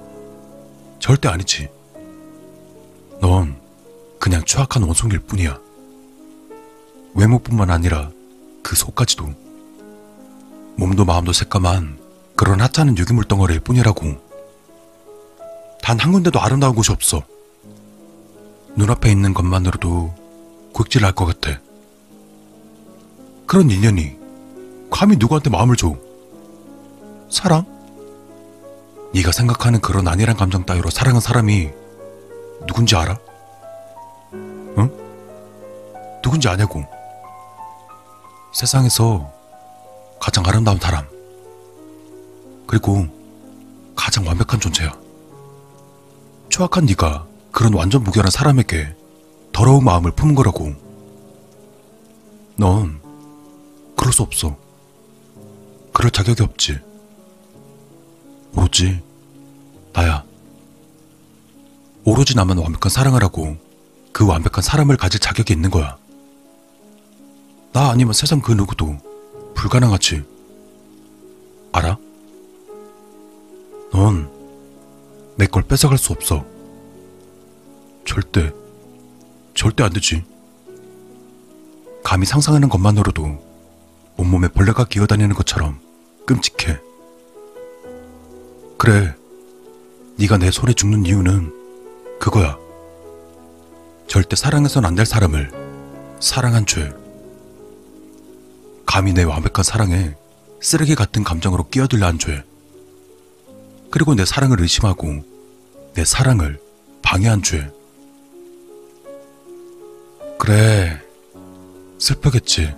절대 1.00 1.26
아니지. 1.28 1.68
넌 3.20 3.56
그냥 4.20 4.44
추악한 4.44 4.84
원숭이일 4.84 5.18
뿐이야. 5.18 5.65
외모뿐만 7.16 7.70
아니라 7.70 8.10
그 8.62 8.76
속까지도. 8.76 9.28
몸도 10.76 11.04
마음도 11.04 11.32
새까만 11.32 11.98
그런 12.36 12.60
하찮은 12.60 12.98
유기물 12.98 13.24
덩어리일 13.24 13.60
뿐이라고. 13.60 14.26
단 15.82 15.98
한 16.00 16.12
군데도 16.12 16.40
아름다운 16.40 16.74
곳이 16.74 16.92
없어. 16.92 17.22
눈앞에 18.76 19.10
있는 19.10 19.32
것만으로도 19.32 20.14
굵질 20.72 21.04
할 21.04 21.12
것 21.12 21.24
같아. 21.26 21.58
그런 23.46 23.70
인연이 23.70 24.16
감히 24.90 25.16
누구한테 25.16 25.48
마음을 25.50 25.76
줘? 25.76 25.96
사랑? 27.30 27.64
네가 29.14 29.32
생각하는 29.32 29.80
그런 29.80 30.06
안일한 30.08 30.36
감정 30.36 30.66
따위로 30.66 30.90
사랑한 30.90 31.20
사람이 31.20 31.70
누군지 32.66 32.96
알아? 32.96 33.16
응? 34.34 34.90
누군지 36.22 36.48
아냐고. 36.48 36.84
세상에서 38.52 39.32
가장 40.20 40.44
아름다운 40.46 40.78
사람. 40.78 41.06
그리고 42.66 43.06
가장 43.94 44.26
완벽한 44.26 44.60
존재야. 44.60 44.92
추악한 46.48 46.86
네가 46.86 47.26
그런 47.52 47.74
완전 47.74 48.02
무결한 48.02 48.30
사람에게 48.30 48.94
더러운 49.52 49.84
마음을 49.84 50.10
품은 50.12 50.34
거라고. 50.34 50.74
넌 52.56 53.00
그럴 53.96 54.12
수 54.12 54.22
없어. 54.22 54.56
그럴 55.92 56.10
자격이 56.10 56.42
없지. 56.42 56.78
오로지 58.54 59.02
나야. 59.92 60.24
오로지 62.04 62.36
나만 62.36 62.58
완벽한 62.58 62.90
사랑을 62.90 63.22
하고 63.22 63.56
그 64.12 64.26
완벽한 64.26 64.62
사람을 64.62 64.96
가질 64.96 65.20
자격이 65.20 65.52
있는 65.52 65.70
거야. 65.70 65.98
나 67.76 67.90
아니면 67.90 68.14
세상 68.14 68.40
그 68.40 68.52
누구도 68.52 68.96
불가능하지. 69.54 70.24
알아? 71.72 71.98
넌 73.92 74.30
내 75.36 75.46
걸 75.46 75.62
뺏어갈 75.62 75.98
수 75.98 76.14
없어. 76.14 76.42
절대, 78.06 78.50
절대 79.52 79.84
안 79.84 79.92
되지. 79.92 80.24
감히 82.02 82.24
상상하는 82.24 82.70
것만으로도 82.70 83.44
온몸에 84.16 84.48
벌레가 84.48 84.84
기어다니는 84.84 85.34
것처럼 85.34 85.78
끔찍해. 86.26 86.80
그래, 88.78 89.14
네가 90.18 90.38
내 90.38 90.50
손에 90.50 90.72
죽는 90.72 91.04
이유는 91.04 91.52
그거야. 92.18 92.56
절대 94.08 94.34
사랑해선 94.34 94.86
안 94.86 94.94
될 94.94 95.04
사람을 95.04 96.16
사랑한 96.20 96.64
죄. 96.64 96.90
감히 98.86 99.12
내 99.12 99.24
완벽한 99.24 99.64
사랑에 99.64 100.14
쓰레기 100.62 100.94
같은 100.94 101.22
감정으로 101.22 101.68
끼어들려 101.68 102.06
한 102.06 102.18
죄. 102.18 102.44
그리고 103.90 104.14
내 104.14 104.24
사랑을 104.24 104.60
의심하고 104.60 105.24
내 105.94 106.04
사랑을 106.04 106.60
방해한 107.02 107.42
죄. 107.42 107.70
그래, 110.38 111.00
슬프겠지. 111.98 112.74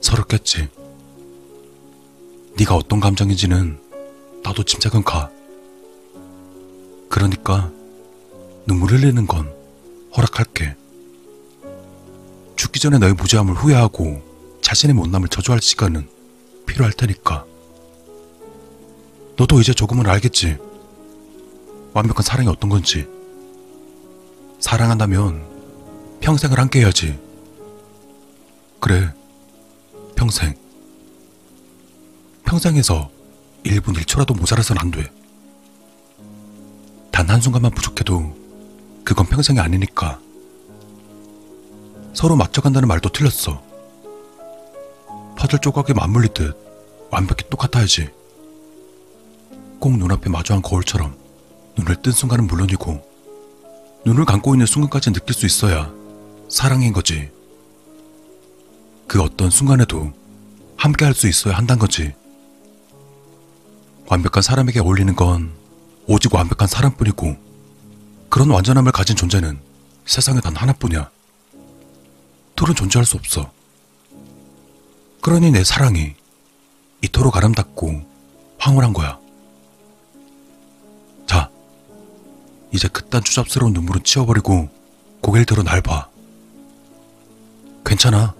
서럽겠지. 0.00 0.68
네가 2.58 2.74
어떤 2.74 3.00
감정인지는 3.00 3.78
나도 4.42 4.64
짐작은 4.64 5.04
가. 5.04 5.30
그러니까 7.08 7.70
눈물 8.66 8.92
흘리는 8.92 9.26
건 9.26 9.52
허락할게. 10.16 10.76
죽기 12.56 12.80
전에 12.80 12.98
너의 12.98 13.14
무죄함을 13.14 13.54
후회하고 13.54 14.31
자신의 14.62 14.94
못남을 14.94 15.28
저주할 15.28 15.60
시간은 15.60 16.08
필요할 16.66 16.92
테니까. 16.94 17.44
너도 19.36 19.60
이제 19.60 19.74
조금은 19.74 20.06
알겠지. 20.06 20.56
완벽한 21.92 22.22
사랑이 22.22 22.48
어떤 22.48 22.70
건지. 22.70 23.06
사랑한다면 24.60 25.44
평생을 26.20 26.58
함께 26.58 26.80
해야지. 26.80 27.18
그래, 28.80 29.12
평생. 30.14 30.54
평생에서 32.44 33.10
1분 33.64 33.96
1초라도 33.96 34.36
모자라선 34.36 34.78
안 34.78 34.90
돼. 34.90 35.10
단 37.10 37.28
한순간만 37.28 37.72
부족해도 37.72 38.34
그건 39.04 39.26
평생이 39.26 39.58
아니니까. 39.58 40.20
서로 42.14 42.36
맞춰간다는 42.36 42.88
말도 42.88 43.10
틀렸어. 43.10 43.71
퍼즐 45.52 45.58
조각에 45.60 45.92
맞물리듯 45.92 46.56
완벽히 47.10 47.48
똑같아야지. 47.50 48.08
꼭 49.78 49.98
눈앞에 49.98 50.30
마주한 50.30 50.62
거울처럼 50.62 51.14
눈을 51.76 51.96
뜬 52.00 52.12
순간은 52.12 52.46
물론이고 52.46 53.02
눈을 54.06 54.24
감고 54.24 54.54
있는 54.54 54.66
순간까지 54.66 55.12
느낄 55.12 55.34
수 55.34 55.44
있어야 55.44 55.92
사랑인 56.48 56.92
거지. 56.92 57.30
그 59.06 59.20
어떤 59.20 59.50
순간에도 59.50 60.12
함께 60.76 61.04
할 61.04 61.14
수 61.14 61.28
있어야 61.28 61.54
한단 61.54 61.78
거지. 61.78 62.14
완벽한 64.06 64.42
사람에게 64.42 64.80
어울리는 64.80 65.14
건 65.14 65.52
오직 66.06 66.34
완벽한 66.34 66.66
사람뿐이고 66.66 67.36
그런 68.30 68.50
완전함을 68.50 68.92
가진 68.92 69.16
존재는 69.16 69.58
세상에 70.06 70.40
단 70.40 70.56
하나뿐이야. 70.56 71.10
둘은 72.56 72.74
존재할 72.74 73.04
수 73.04 73.16
없어. 73.16 73.52
그러니 75.22 75.52
내 75.52 75.62
사랑이 75.62 76.16
이토록 77.00 77.36
아름답고 77.36 78.02
황홀한 78.58 78.92
거야. 78.92 79.20
자, 81.26 81.48
이제 82.72 82.88
그딴 82.88 83.22
추잡스러운 83.22 83.72
눈물은 83.72 84.02
치워버리고 84.02 84.68
고개를 85.20 85.46
들어 85.46 85.62
날 85.62 85.80
봐. 85.80 86.08
괜찮아. 87.86 88.34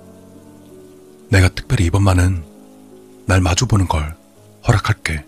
내가 1.30 1.48
특별히 1.50 1.86
이번만은 1.86 2.44
날 3.26 3.40
마주보는 3.40 3.86
걸 3.86 4.16
허락할게. 4.66 5.24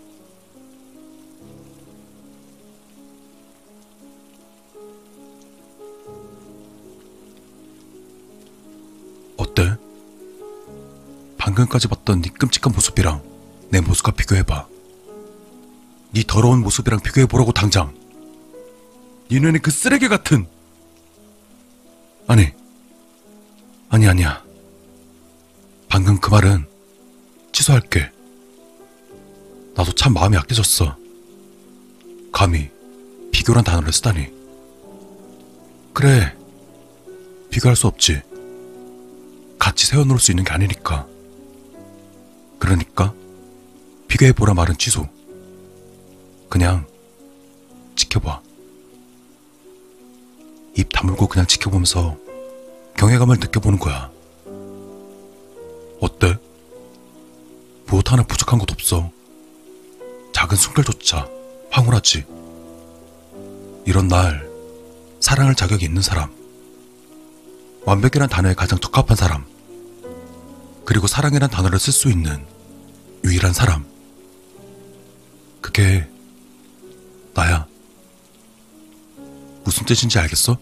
어때? 9.37 9.84
방금까지 11.45 11.87
봤던 11.87 12.23
네 12.23 12.29
끔찍한 12.31 12.73
모습이랑 12.73 13.21
내 13.69 13.79
모습과 13.79 14.13
비교해봐. 14.13 14.67
네 16.11 16.23
더러운 16.25 16.61
모습이랑 16.61 17.01
비교해보라고 17.01 17.51
당장. 17.51 17.93
네 19.29 19.39
눈에 19.39 19.59
그 19.59 19.69
쓰레기 19.69 20.07
같은. 20.07 20.47
아니, 22.25 22.51
아니 23.89 24.07
아니야. 24.07 24.43
방금 25.87 26.19
그 26.19 26.31
말은 26.31 26.65
취소할게. 27.51 28.11
나도 29.75 29.93
참 29.93 30.13
마음이 30.13 30.35
약해졌어. 30.35 30.97
감히 32.31 32.71
비교란 33.31 33.63
단어를 33.63 33.93
쓰다니. 33.93 34.33
그래. 35.93 36.35
비교할 37.51 37.75
수 37.75 37.85
없지. 37.85 38.23
같이 39.59 39.85
세워놓을 39.85 40.19
수 40.19 40.31
있는 40.31 40.43
게 40.43 40.51
아니니까. 40.51 41.07
그러니까 42.65 43.13
비교해보라 44.07 44.55
말은 44.55 44.77
취소. 44.79 45.07
그냥 46.49 46.87
지켜봐. 47.95 48.41
입 50.75 50.89
다물고 50.91 51.27
그냥 51.27 51.45
지켜보면서 51.45 52.17
경외감을 52.97 53.37
느껴보는 53.39 53.77
거야. 53.77 54.09
어때? 56.01 56.39
무엇 57.85 58.11
하나 58.11 58.23
부족한 58.23 58.57
것 58.57 58.71
없어. 58.71 59.11
작은 60.33 60.57
숨결조차 60.57 61.29
황홀하지. 61.69 62.25
이런 63.85 64.07
날 64.07 64.49
사랑할 65.19 65.53
자격이 65.53 65.85
있는 65.85 66.01
사람. 66.01 66.33
완벽이란 67.85 68.27
단어에 68.27 68.55
가장 68.55 68.79
적합한 68.79 69.15
사람. 69.15 69.45
그리고 70.83 71.05
사랑이란 71.05 71.51
단어를 71.51 71.77
쓸 71.77 71.93
수 71.93 72.09
있는 72.09 72.54
유일한 73.25 73.53
사람. 73.53 73.83
그게 75.59 76.07
나야. 77.33 77.65
무슨 79.63 79.83
뜻인지 79.85 80.19
알겠어? 80.19 80.57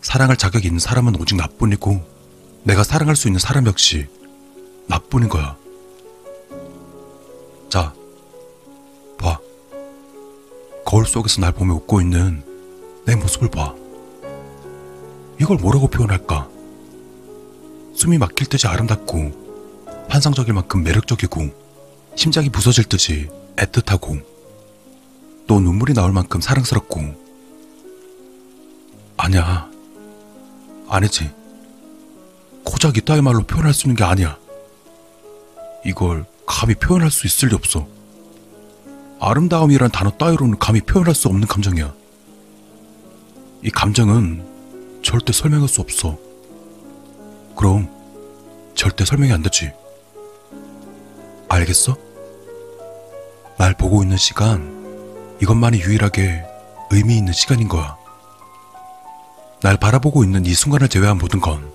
사랑할 0.00 0.38
자격이 0.38 0.66
있는 0.66 0.78
사람은 0.80 1.20
오직 1.20 1.36
나뿐이고 1.36 2.00
내가 2.64 2.82
사랑할 2.82 3.16
수 3.16 3.28
있는 3.28 3.38
사람 3.38 3.66
역시 3.66 4.06
나뿐인 4.88 5.28
거야. 5.28 5.58
자, 7.68 7.92
봐. 9.18 9.38
거울 10.86 11.04
속에서 11.04 11.42
날 11.42 11.52
보며 11.52 11.74
웃고 11.74 12.00
있는 12.00 12.42
내 13.04 13.14
모습을 13.14 13.50
봐. 13.50 13.74
이걸 15.38 15.58
뭐라고 15.58 15.86
표현할까? 15.88 16.48
숨이 17.94 18.16
막힐 18.16 18.46
듯이 18.46 18.66
아름답고 18.66 19.49
환상적일 20.10 20.54
만큼 20.54 20.82
매력적이고 20.82 21.50
심장이 22.16 22.48
부서질 22.48 22.84
듯이 22.84 23.28
애틋하고 23.56 24.20
또 25.46 25.60
눈물이 25.60 25.94
나올 25.94 26.12
만큼 26.12 26.40
사랑스럽고. 26.40 27.00
아니야. 29.16 29.70
아니지. 30.88 31.30
고작 32.64 32.96
이따위 32.96 33.20
말로 33.20 33.44
표현할 33.44 33.72
수 33.72 33.86
있는 33.86 33.94
게 33.94 34.02
아니야. 34.02 34.36
이걸 35.84 36.24
감히 36.44 36.74
표현할 36.74 37.10
수 37.10 37.28
있을 37.28 37.50
리 37.50 37.54
없어. 37.54 37.86
아름다움이란 39.20 39.92
단어 39.92 40.10
따위로는 40.10 40.58
감히 40.58 40.80
표현할 40.80 41.14
수 41.14 41.28
없는 41.28 41.46
감정이야. 41.46 41.94
이 43.62 43.70
감정은 43.70 44.44
절대 45.04 45.32
설명할 45.32 45.68
수 45.68 45.80
없어. 45.80 46.18
그럼 47.56 47.88
절대 48.74 49.04
설명이 49.04 49.32
안 49.32 49.42
되지 49.42 49.72
알겠어? 51.50 51.96
날 53.58 53.74
보고 53.74 54.02
있는 54.02 54.16
시간 54.16 55.36
이것만이 55.42 55.80
유일하게 55.80 56.44
의미 56.92 57.16
있는 57.18 57.32
시간인 57.32 57.68
거야. 57.68 57.96
날 59.60 59.76
바라보고 59.76 60.24
있는 60.24 60.46
이 60.46 60.54
순간을 60.54 60.88
제외한 60.88 61.18
모든 61.18 61.40
건 61.40 61.70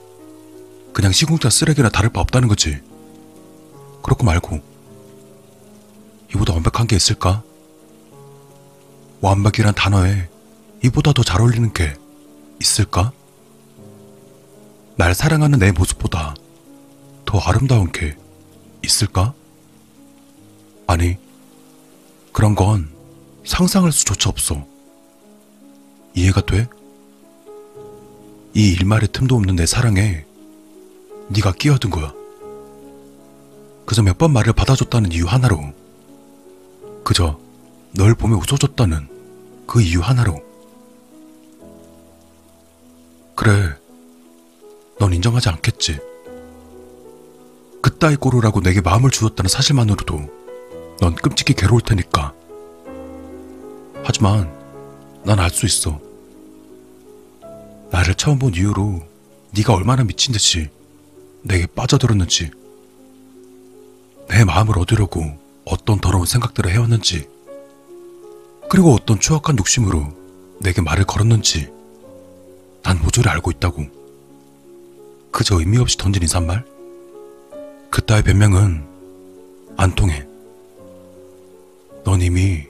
그냥 0.93 1.11
시궁자 1.11 1.49
쓰레기나 1.49 1.89
다를 1.89 2.09
바 2.09 2.21
없다는 2.21 2.47
거지. 2.47 2.79
그렇고 4.01 4.23
말고 4.23 4.59
이보다 6.33 6.53
완벽한 6.53 6.87
게 6.87 6.95
있을까? 6.95 7.43
완벽이란 9.21 9.73
단어에 9.75 10.29
이보다 10.83 11.11
더 11.11 11.21
잘 11.23 11.41
어울리는 11.41 11.73
게 11.73 11.93
있을까? 12.61 13.11
날 14.95 15.13
사랑하는 15.13 15.59
내 15.59 15.71
모습보다 15.73 16.33
더 17.25 17.39
아름다운 17.39 17.91
게 17.91 18.15
있을까? 18.83 19.33
아니, 20.87 21.17
그런 22.31 22.55
건 22.55 22.89
상상할 23.45 23.91
수조차 23.91 24.29
없어. 24.29 24.65
이해가 26.13 26.41
돼? 26.45 26.67
이 28.53 28.69
일말의 28.71 29.09
틈도 29.11 29.35
없는 29.35 29.55
내 29.55 29.65
사랑에 29.65 30.25
네가 31.29 31.53
끼어든 31.53 31.89
거야. 31.89 32.13
그저 33.85 34.01
몇 34.01 34.17
번 34.17 34.31
말을 34.33 34.53
받아줬다는 34.53 35.11
이유 35.11 35.25
하나로 35.25 35.73
그저 37.03 37.39
널 37.91 38.15
보며 38.15 38.37
웃어줬다는 38.37 39.07
그 39.67 39.81
이유 39.81 39.99
하나로 40.01 40.41
그래 43.35 43.75
넌 44.99 45.13
인정하지 45.13 45.49
않겠지 45.49 45.99
그따위 47.83 48.15
꼬르라고 48.15 48.61
내게 48.61 48.81
마음을 48.81 49.11
주었다는 49.11 49.49
사실만으로도 49.49 50.44
넌 50.99 51.15
끔찍히 51.15 51.53
괴로울 51.53 51.81
테니까 51.81 52.33
하지만 54.03 54.51
난 55.23 55.39
알 55.39 55.49
수 55.49 55.65
있어. 55.65 55.99
나를 57.91 58.13
처음 58.15 58.37
본 58.39 58.53
이후로 58.53 59.01
네가 59.51 59.73
얼마나 59.73 60.03
미친 60.03 60.33
듯이 60.33 60.69
내게 61.41 61.65
빠져들었는지, 61.65 62.51
내 64.27 64.43
마음을 64.43 64.77
얻으려고 64.77 65.23
어떤 65.65 65.99
더러운 65.99 66.25
생각들을 66.25 66.71
해왔는지, 66.71 67.27
그리고 68.69 68.93
어떤 68.93 69.19
추악한 69.19 69.57
욕심으로 69.57 70.13
내게 70.59 70.81
말을 70.81 71.05
걸었는지, 71.05 71.71
난 72.83 72.99
모조리 73.01 73.27
알고 73.29 73.51
있다고. 73.51 73.85
그저 75.31 75.57
의미 75.59 75.77
없이 75.77 75.97
던진 75.97 76.21
인사말? 76.21 76.63
그따의 77.89 78.23
변명은 78.23 78.83
안 79.77 79.95
통해. 79.95 80.27
넌 82.05 82.21
이미 82.21 82.67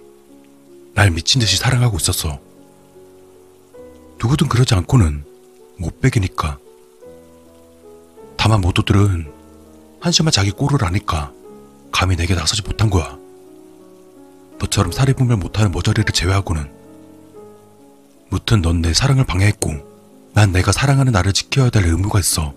날 0.94 1.12
미친 1.12 1.40
듯이 1.40 1.58
사랑하고 1.58 1.98
있었어. 1.98 2.40
누구든 4.18 4.48
그러지 4.48 4.74
않고는 4.76 5.26
못 5.78 6.00
베기니까. 6.00 6.58
다만 8.38 8.62
모두들은 8.62 9.30
한심한 10.00 10.32
자기 10.32 10.52
꼴을 10.52 10.86
아니까 10.86 11.34
감히 11.92 12.16
내게 12.16 12.34
나서지 12.34 12.62
못한 12.62 12.90
거야. 12.90 13.18
너처럼 14.58 14.94
사리 14.94 15.12
분별 15.14 15.36
못하는 15.38 15.72
머저리를 15.72 16.06
제외하고는. 16.14 16.74
무튼 18.30 18.62
넌 18.62 18.82
내 18.82 18.94
사랑을 18.94 19.26
방해했고 19.26 20.32
난 20.34 20.54
내가 20.54 20.72
사랑하는 20.72 21.12
나를 21.12 21.34
지켜야 21.34 21.70
될 21.70 21.86
의무가 21.86 22.20
있어. 22.20 22.54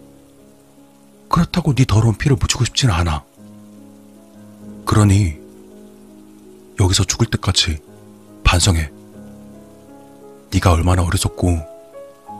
그렇다고 1.28 1.74
네 1.74 1.84
더러운 1.84 2.16
피를 2.16 2.36
묻히고 2.36 2.64
싶지는 2.64 2.94
않아. 2.94 3.24
그러니 4.84 5.47
여기서 6.80 7.04
죽을 7.04 7.26
때까지 7.26 7.78
반성해. 8.44 8.90
네가 10.52 10.72
얼마나 10.72 11.02
어리석고 11.02 11.58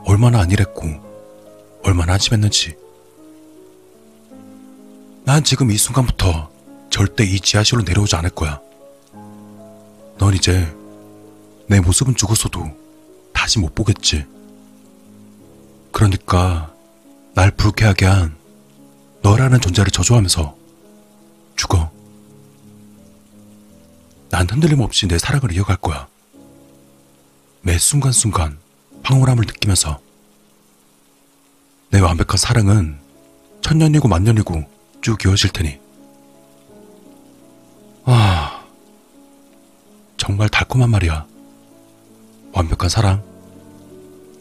얼마나 0.05 0.39
안일했고 0.39 1.79
얼마나 1.83 2.13
한심했는지. 2.13 2.75
난 5.25 5.43
지금 5.43 5.69
이 5.71 5.77
순간부터 5.77 6.49
절대 6.89 7.23
이 7.23 7.39
지하실로 7.39 7.83
내려오지 7.83 8.15
않을 8.15 8.31
거야. 8.31 8.59
넌 10.17 10.33
이제 10.33 10.75
내 11.67 11.79
모습은 11.79 12.15
죽었어도 12.15 12.65
다시 13.33 13.59
못 13.59 13.75
보겠지. 13.75 14.25
그러니까 15.91 16.73
날 17.35 17.51
불쾌하게 17.51 18.05
한 18.05 18.35
너라는 19.21 19.61
존재를 19.61 19.91
저주하면서 19.91 20.55
죽어. 21.55 21.98
난 24.29 24.47
흔들림 24.49 24.79
없이 24.81 25.07
내 25.07 25.17
사랑을 25.17 25.51
이어갈 25.51 25.77
거야. 25.77 26.07
매 27.61 27.77
순간순간 27.77 28.59
황홀함을 29.03 29.45
느끼면서 29.45 29.99
내 31.89 31.99
완벽한 31.99 32.37
사랑은 32.37 32.99
천년이고 33.61 34.07
만년이고 34.07 34.63
쭉 35.01 35.25
이어질 35.25 35.51
테니. 35.51 35.79
아, 38.05 38.65
정말 40.17 40.49
달콤한 40.49 40.89
말이야. 40.89 41.25
완벽한 42.53 42.89
사랑. 42.89 43.23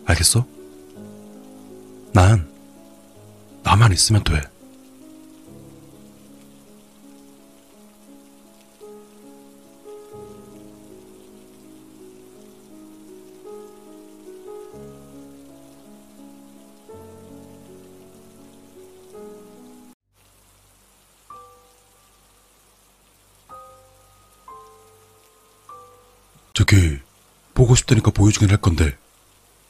알겠어? 0.06 0.46
난 2.12 2.50
나만 3.62 3.92
있으면 3.92 4.22
돼. 4.24 4.40
저기 26.68 26.98
보고 27.54 27.74
싶다니까 27.74 28.10
보여주긴 28.10 28.50
할 28.50 28.58
건데 28.58 28.94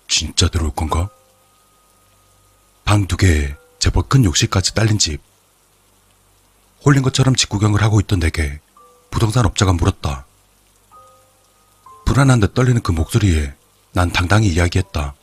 진짜 0.09 0.49
들어올 0.49 0.73
건가? 0.75 1.09
방 2.85 3.07
두 3.07 3.17
개에 3.17 3.55
제법 3.79 4.09
큰 4.09 4.25
욕실까지 4.25 4.75
딸린 4.75 4.99
집. 4.99 5.21
홀린 6.85 7.03
것처럼 7.03 7.37
집 7.37 7.51
구경을 7.51 7.83
하고 7.83 8.01
있던 8.01 8.19
내게 8.19 8.59
부동산 9.11 9.47
업자가 9.47 9.73
물었다. 9.75 10.27
불안한 12.05 12.41
듯 12.41 12.55
떨리는 12.55 12.83
그 12.83 12.91
목소리에 12.91 13.55
난 13.93 14.11
당당히 14.11 14.49
이야기했다. 14.49 15.15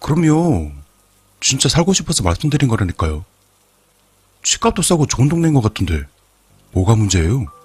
그럼요. 0.00 0.72
진짜 1.40 1.70
살고 1.70 1.94
싶어서 1.94 2.22
말씀드린 2.22 2.68
거라니까요. 2.68 3.24
집값도 4.42 4.82
싸고 4.82 5.06
좋은 5.06 5.30
동네인 5.30 5.54
것 5.54 5.62
같은데 5.62 6.02
뭐가 6.72 6.96
문제예요? 6.96 7.61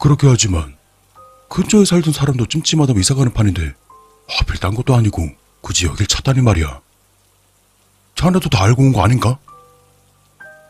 그렇게 0.00 0.26
하지만 0.26 0.76
근처에 1.48 1.84
살던 1.84 2.12
사람도 2.12 2.46
찜찜하다면 2.46 3.00
이사가는 3.00 3.32
판인데 3.32 3.74
하필 4.28 4.58
딴 4.58 4.74
것도 4.74 4.94
아니고 4.94 5.28
굳이 5.60 5.86
여길 5.86 6.06
찾다니 6.06 6.40
말이야. 6.40 6.80
자네도 8.14 8.48
다 8.48 8.62
알고 8.64 8.82
온 8.82 8.92
거 8.92 9.02
아닌가? 9.02 9.38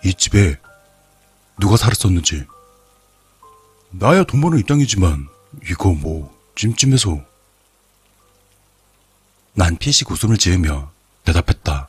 이 0.04 0.14
집에 0.14 0.58
누가 1.60 1.76
살았었는지. 1.76 2.44
나야 3.90 4.24
돈 4.24 4.40
버는 4.40 4.58
입장이지만 4.60 5.28
이거 5.70 5.92
뭐 5.92 6.34
찜찜해서. 6.56 7.20
난 9.52 9.76
피식 9.76 10.10
웃음을 10.10 10.38
지으며 10.38 10.90
대답했다. 11.24 11.88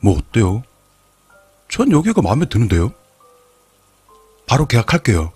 뭐 0.00 0.18
어때요? 0.18 0.62
전 1.70 1.90
여기가 1.90 2.20
마음에 2.20 2.46
드는데요. 2.46 2.92
바로 4.46 4.66
계약할게요. 4.66 5.32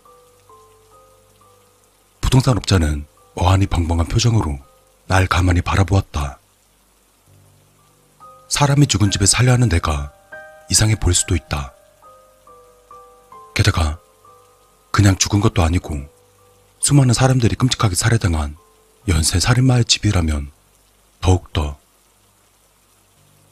부동산 2.21 2.57
업자는 2.57 3.07
어안이 3.35 3.67
벙벙한 3.67 4.07
표정으로 4.07 4.59
날 5.07 5.27
가만히 5.27 5.63
바라보았다. 5.63 6.39
사람이 8.49 8.87
죽은 8.87 9.11
집에 9.11 9.27
살려 9.27 9.53
하는 9.53 9.69
내가 9.69 10.13
이상해 10.71 10.95
보일 10.97 11.15
수도 11.15 11.35
있다. 11.35 11.73
게다가 13.55 13.99
그냥 14.91 15.17
죽은 15.17 15.41
것도 15.41 15.63
아니고 15.63 16.07
수많은 16.81 17.15
사람들이 17.15 17.55
끔찍하게 17.57 17.95
살해당한 17.95 18.57
연쇄 19.09 19.41
살인마의 19.41 19.85
집이라면 19.87 20.51
더욱더. 21.21 21.79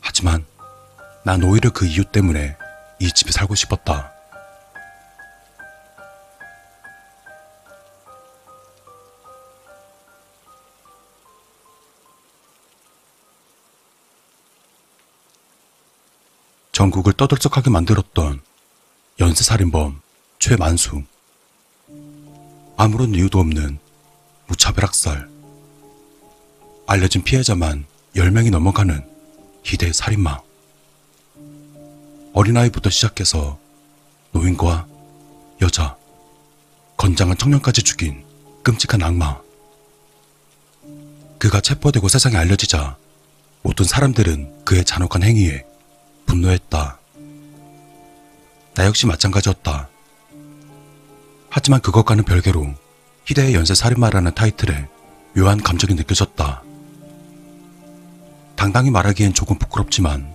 하지만 0.01 0.45
난 1.25 1.43
오히려 1.43 1.71
그 1.71 1.87
이유 1.87 2.05
때문에 2.05 2.57
이 3.01 3.13
집에 3.13 3.33
살고 3.33 3.55
싶었다. 3.55 4.16
전국을 16.77 17.15
떠들썩하게 17.15 17.71
만들었던 17.71 18.43
연쇄살인범 19.19 20.03
최만수. 20.39 21.05
아무런 22.77 23.15
이유도 23.15 23.39
없는 23.39 23.79
무차별 24.47 24.85
학살. 24.85 25.27
알려진 26.87 27.23
피해자만 27.23 27.87
10명이 28.15 28.51
넘어가는 28.51 29.03
희대의 29.65 29.95
살인마. 29.95 30.39
어린아이부터 32.35 32.91
시작해서 32.91 33.59
노인과 34.33 34.87
여자, 35.63 35.97
건장한 36.99 37.39
청년까지 37.39 37.85
죽인 37.85 38.23
끔찍한 38.63 39.03
악마. 39.03 39.41
그가 41.39 41.63
체포되고 41.63 42.07
세상에 42.09 42.37
알려지자 42.37 42.99
모든 43.63 43.87
사람들은 43.87 44.67
그의 44.67 44.85
잔혹한 44.85 45.23
행위에 45.23 45.66
분노했다. 46.27 46.99
나 48.75 48.85
역시 48.85 49.07
마찬가지였다. 49.07 49.89
하지만 51.49 51.81
그것과는 51.81 52.25
별개로 52.25 52.75
희대의 53.25 53.55
연쇄 53.55 53.75
살인마라는 53.75 54.35
타이틀에 54.35 54.89
묘한 55.35 55.63
감정이 55.63 55.95
느껴졌다. 55.95 56.63
당당히 58.55 58.91
말하기엔 58.91 59.35
조금 59.35 59.59
부끄럽지만 59.59 60.33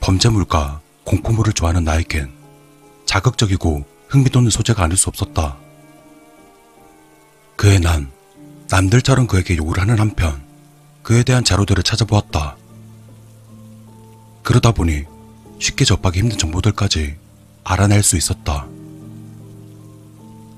범죄물과 0.00 0.80
공포물을 1.04 1.52
좋아하는 1.52 1.84
나에겐 1.84 2.32
자극적이고 3.06 3.84
흥미돋는 4.08 4.50
소재가 4.50 4.82
아닐 4.82 4.96
수 4.96 5.08
없었다. 5.08 5.56
그의 7.56 7.80
난 7.80 8.10
남들처럼 8.68 9.26
그에게 9.26 9.56
욕을 9.56 9.80
하는 9.80 9.98
한편 9.98 10.44
그에 11.02 11.22
대한 11.22 11.44
자료들을 11.44 11.82
찾아보았다. 11.82 12.56
그러다 14.42 14.72
보니 14.72 15.04
쉽게 15.58 15.84
접하기 15.84 16.18
힘든 16.20 16.38
정보들까지 16.38 17.16
알아낼 17.64 18.02
수 18.02 18.16
있었다. 18.16 18.66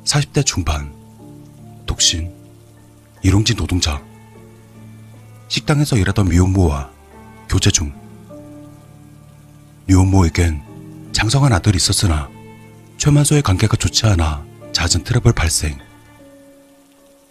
40대 0.05 0.45
중반, 0.45 0.93
독신, 1.87 2.33
일용직 3.23 3.57
노동자, 3.57 4.03
식당에서 5.49 5.97
일하던 5.97 6.29
미혼모와 6.29 6.91
교제 7.49 7.71
중. 7.71 7.93
미혼모에겐 9.87 11.11
장성한 11.13 11.53
아들이 11.53 11.77
있었으나 11.77 12.29
최만소의 12.99 13.43
관계가 13.43 13.77
좋지 13.77 14.07
않아 14.07 14.45
잦은 14.73 15.05
트러블 15.05 15.33
발생. 15.33 15.79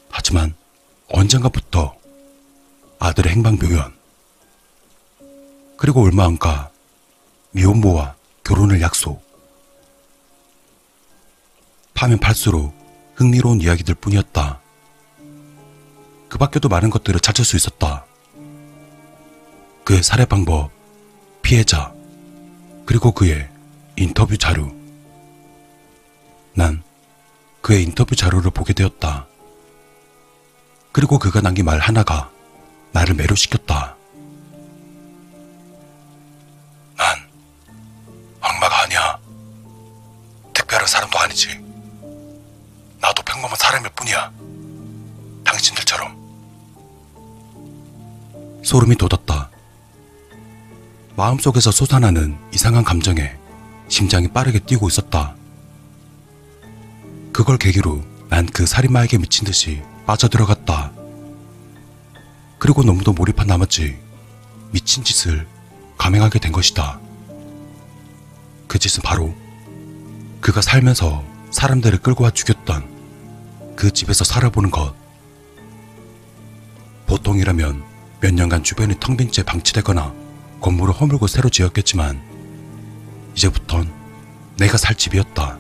하지만 0.10 0.56
언젠가부터 1.10 1.96
아들의 3.00 3.32
행방묘연. 3.34 3.94
그리고 5.78 6.04
얼마 6.04 6.26
안가 6.26 6.72
미혼모와 7.58 8.16
결혼을 8.44 8.82
약속. 8.82 9.26
파면 11.96 12.20
팔수록 12.20 12.72
흥미로운 13.16 13.62
이야기들 13.62 13.96
뿐이었다. 13.96 14.62
그 16.30 16.38
밖에도 16.38 16.70
많은 16.70 16.92
것들을 16.92 17.20
찾을 17.20 17.44
수 17.44 17.56
있었다. 17.56 18.06
그의 19.84 20.04
살해 20.04 20.26
방법, 20.26 20.70
피해자, 21.42 21.92
그리고 22.86 23.12
그의 23.12 23.50
인터뷰 23.96 24.38
자료. 24.38 24.72
난 26.54 26.84
그의 27.62 27.82
인터뷰 27.84 28.16
자료를 28.16 28.52
보게 28.52 28.74
되었다. 28.74 29.26
그리고 30.92 31.18
그가 31.18 31.42
남긴 31.42 31.66
말 31.66 31.80
하나가 31.80 32.30
나를 32.92 33.16
매료시켰다. 33.16 33.97
소름이 48.68 48.98
돋았다. 48.98 49.50
마음속에서 51.16 51.72
솟아나는 51.72 52.38
이상한 52.54 52.84
감정에 52.84 53.32
심장이 53.88 54.28
빠르게 54.28 54.60
뛰고 54.60 54.90
있었다. 54.90 55.38
그걸 57.32 57.58
계기로 57.58 58.04
난 58.28 58.46
그 58.48 58.66
살인마에게 58.66 59.20
미친 59.20 59.46
듯이 59.46 59.82
빠져들어갔다. 60.06 60.92
그리고 62.60 62.84
너무도 62.84 63.14
몰입한 63.14 63.48
나머지 63.48 63.98
미친 64.74 65.02
짓을 65.02 65.48
감행하게 65.98 66.40
된 66.40 66.52
것이다. 66.52 67.00
그 68.68 68.80
짓은 68.80 69.02
바로 69.02 69.34
그가 70.42 70.60
살면서 70.60 71.24
사람들을 71.52 72.00
끌고 72.00 72.26
와 72.26 72.32
죽였던 72.32 73.76
그 73.78 73.92
집에서 73.92 74.26
살아보는 74.26 74.72
것. 74.72 74.94
보통이라면 77.06 77.97
몇 78.20 78.34
년간 78.34 78.64
주변이 78.64 78.96
텅 79.00 79.16
빈 79.18 79.32
채 79.32 79.44
방치되거나 79.44 80.14
건물을 80.62 80.94
허물고 80.94 81.28
새로 81.28 81.50
지었겠지만 81.50 82.22
이제부턴 83.36 83.94
내가 84.58 84.78
살 84.78 84.96
집이었다. 84.96 85.60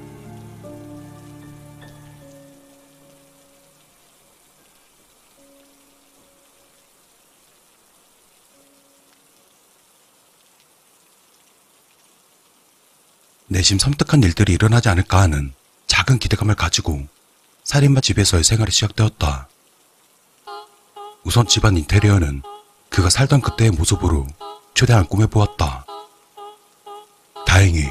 내심 13.47 13.79
섬뜩한 13.79 14.23
일들이 14.23 14.53
일어나지 14.53 14.89
않을까 14.89 15.21
하는 15.21 15.53
작은 15.87 16.19
기대감을 16.19 16.55
가지고 16.55 17.07
살인마 17.63 18.01
집에서의 18.01 18.43
생활이 18.43 18.71
시작되었다. 18.71 19.47
우선 21.27 21.45
집안 21.45 21.75
인테리어는 21.75 22.41
그가 22.89 23.09
살던 23.09 23.41
그때의 23.41 23.71
모습으로 23.71 24.25
최대한 24.73 25.05
꾸며보았다. 25.05 25.85
다행히 27.45 27.85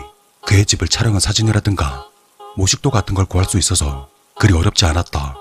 그의 0.47 0.65
집을 0.65 0.89
촬영한 0.89 1.21
사진이라든가 1.21 2.09
모식도 2.57 2.91
같은 2.91 3.15
걸 3.15 3.27
구할 3.27 3.47
수 3.47 3.59
있어서 3.59 4.09
그리 4.39 4.55
어렵지 4.55 4.87
않았다. 4.87 5.37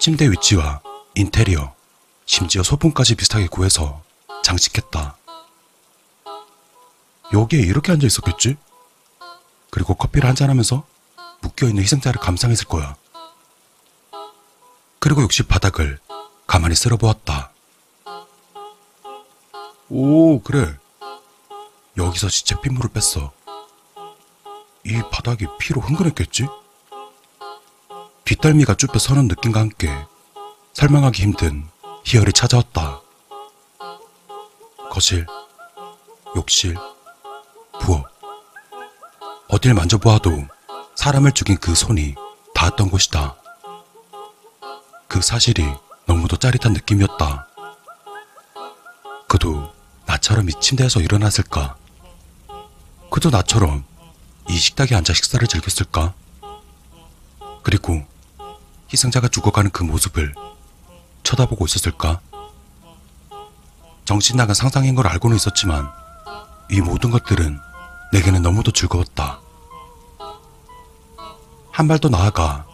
침대 0.00 0.30
위치와 0.30 0.80
인테리어, 1.14 1.74
심지어 2.24 2.62
소품까지 2.62 3.16
비슷하게 3.16 3.48
구해서 3.48 4.02
장식했다. 4.42 5.18
여기에 7.34 7.60
이렇게 7.60 7.92
앉아 7.92 8.06
있었겠지? 8.06 8.56
그리고 9.68 9.92
커피를 9.92 10.26
한잔하면서 10.26 10.86
묶여있는 11.42 11.82
희생자를 11.82 12.18
감상했을 12.18 12.64
거야. 12.64 12.96
그리고 15.00 15.20
욕실 15.20 15.46
바닥을 15.46 15.98
가만히 16.50 16.74
쓸어보았다. 16.74 17.52
오, 19.88 20.42
그래. 20.42 20.76
여기서 21.96 22.28
시체 22.28 22.60
핏물을 22.60 22.90
뺐어. 22.90 23.30
이 24.84 25.00
바닥이 25.12 25.46
피로 25.60 25.80
흥건했겠지? 25.80 26.48
뒷덜미가 28.24 28.74
쭈뼛 28.74 29.00
서는 29.00 29.28
느낌과 29.28 29.60
함께 29.60 29.94
설명하기 30.72 31.22
힘든 31.22 31.68
희열이 32.04 32.32
찾아왔다. 32.32 33.00
거실, 34.90 35.28
욕실, 36.34 36.74
부엌. 37.80 38.06
어딜 39.46 39.74
만져보아도 39.74 40.48
사람을 40.96 41.30
죽인 41.30 41.58
그 41.58 41.76
손이 41.76 42.16
닿았던 42.56 42.90
곳이다. 42.90 43.36
그 45.06 45.22
사실이 45.22 45.62
너무도 46.20 46.36
짜릿한 46.36 46.74
느낌이었다. 46.74 47.46
그도 49.26 49.72
나처럼 50.04 50.50
이 50.50 50.52
침대에서 50.60 51.00
일어났을까? 51.00 51.76
그도 53.10 53.30
나처럼 53.30 53.84
이 54.50 54.58
식탁에 54.58 54.94
앉아 54.94 55.14
식사를 55.14 55.46
즐겼을까? 55.48 56.12
그리고 57.62 58.04
희생자가 58.92 59.28
죽어가는 59.28 59.70
그 59.70 59.82
모습을 59.82 60.34
쳐다보고 61.22 61.64
있었을까? 61.64 62.20
정신 64.04 64.36
나간 64.36 64.54
상상인 64.54 64.94
걸 64.94 65.06
알고는 65.06 65.36
있었지만 65.36 65.90
이 66.70 66.82
모든 66.82 67.10
것들은 67.10 67.58
내게는 68.12 68.42
너무도 68.42 68.72
즐거웠다. 68.72 69.40
한 71.72 71.88
발 71.88 71.98
더 71.98 72.10
나아가 72.10 72.66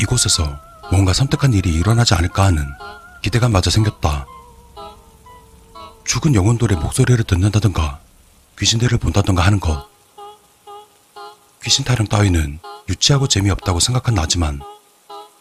이곳에서 0.00 0.58
뭔가 0.90 1.12
섬뜩한 1.12 1.52
일이 1.54 1.72
일어나지 1.72 2.14
않을까 2.14 2.44
하는 2.44 2.66
기대감마저 3.22 3.70
생겼다. 3.70 4.26
죽은 6.04 6.34
영혼들의 6.34 6.76
목소리를 6.78 7.22
듣는다든가 7.24 8.00
귀신들을 8.58 8.98
본다든가 8.98 9.42
하는 9.42 9.60
것. 9.60 9.88
귀신 11.62 11.84
타령 11.84 12.06
따위는 12.06 12.58
유치하고 12.88 13.28
재미없다고 13.28 13.78
생각한 13.78 14.14
나지만 14.14 14.60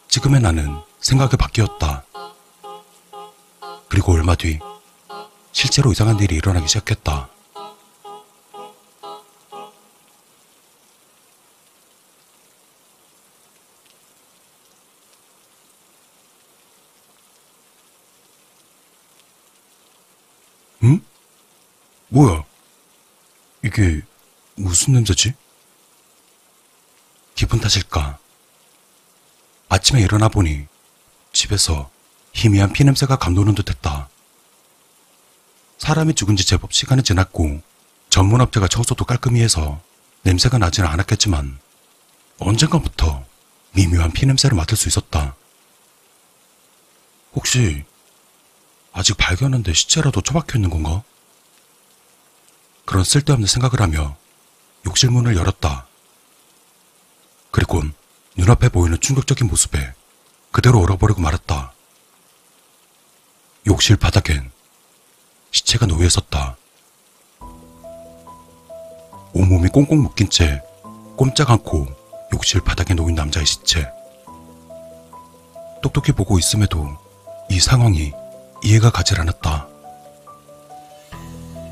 지금의 0.07 0.41
나는 0.41 0.77
생각이 0.99 1.37
바뀌었다. 1.37 2.03
그리고 3.87 4.13
얼마 4.13 4.35
뒤 4.35 4.59
실제로 5.51 5.91
이상한 5.91 6.19
일이 6.19 6.35
일어나기 6.35 6.67
시작했다. 6.67 7.29
뭐야? 22.09 22.43
이게 23.63 24.01
무슨 24.55 24.93
냄새지? 24.93 25.33
기분 27.35 27.59
탓일까? 27.59 28.17
아침에 29.69 30.01
일어나 30.01 30.27
보니 30.27 30.65
집에서 31.31 31.89
희미한 32.33 32.73
피냄새가 32.73 33.17
감도는 33.17 33.55
듯했다. 33.55 34.09
사람이 35.77 36.15
죽은 36.15 36.35
지 36.35 36.45
제법 36.45 36.73
시간이 36.73 37.03
지났고 37.03 37.61
전문업체가 38.09 38.67
청소도 38.67 39.05
깔끔히 39.05 39.41
해서 39.41 39.79
냄새가 40.23 40.57
나지는 40.57 40.89
않았겠지만 40.89 41.59
언젠가부터 42.39 43.23
미묘한 43.73 44.11
피냄새를 44.11 44.57
맡을 44.57 44.75
수 44.75 44.87
있었다. 44.87 45.35
혹시 47.33 47.85
아직 48.91 49.15
발견한 49.17 49.61
데 49.63 49.73
시체라도 49.73 50.21
처박혀 50.21 50.57
있는 50.57 50.69
건가? 50.69 51.03
그런 52.89 53.03
쓸데없는 53.03 53.45
생각을 53.45 53.81
하며 53.81 54.15
욕실 54.87 55.11
문을 55.11 55.37
열었다. 55.37 55.85
그리곤 57.51 57.93
눈앞에 58.35 58.69
보이는 58.69 58.99
충격적인 58.99 59.45
모습에 59.45 59.93
그대로 60.51 60.81
얼어버리고 60.81 61.21
말았다. 61.21 61.71
욕실 63.67 63.95
바닥엔 63.95 64.49
시체가 65.51 65.85
놓여 65.85 66.07
있었다. 66.07 66.57
온몸이 69.33 69.69
꽁꽁 69.69 70.01
묶인 70.01 70.27
채 70.27 70.59
꼼짝 71.15 71.51
않고 71.51 71.85
욕실 72.33 72.59
바닥에 72.59 72.95
놓인 72.95 73.13
남자의 73.13 73.45
시체. 73.45 73.87
똑똑히 75.83 76.11
보고 76.11 76.39
있음에도 76.39 76.97
이 77.51 77.59
상황이 77.59 78.13
이해가 78.63 78.89
가질 78.89 79.21
않았다. 79.21 79.67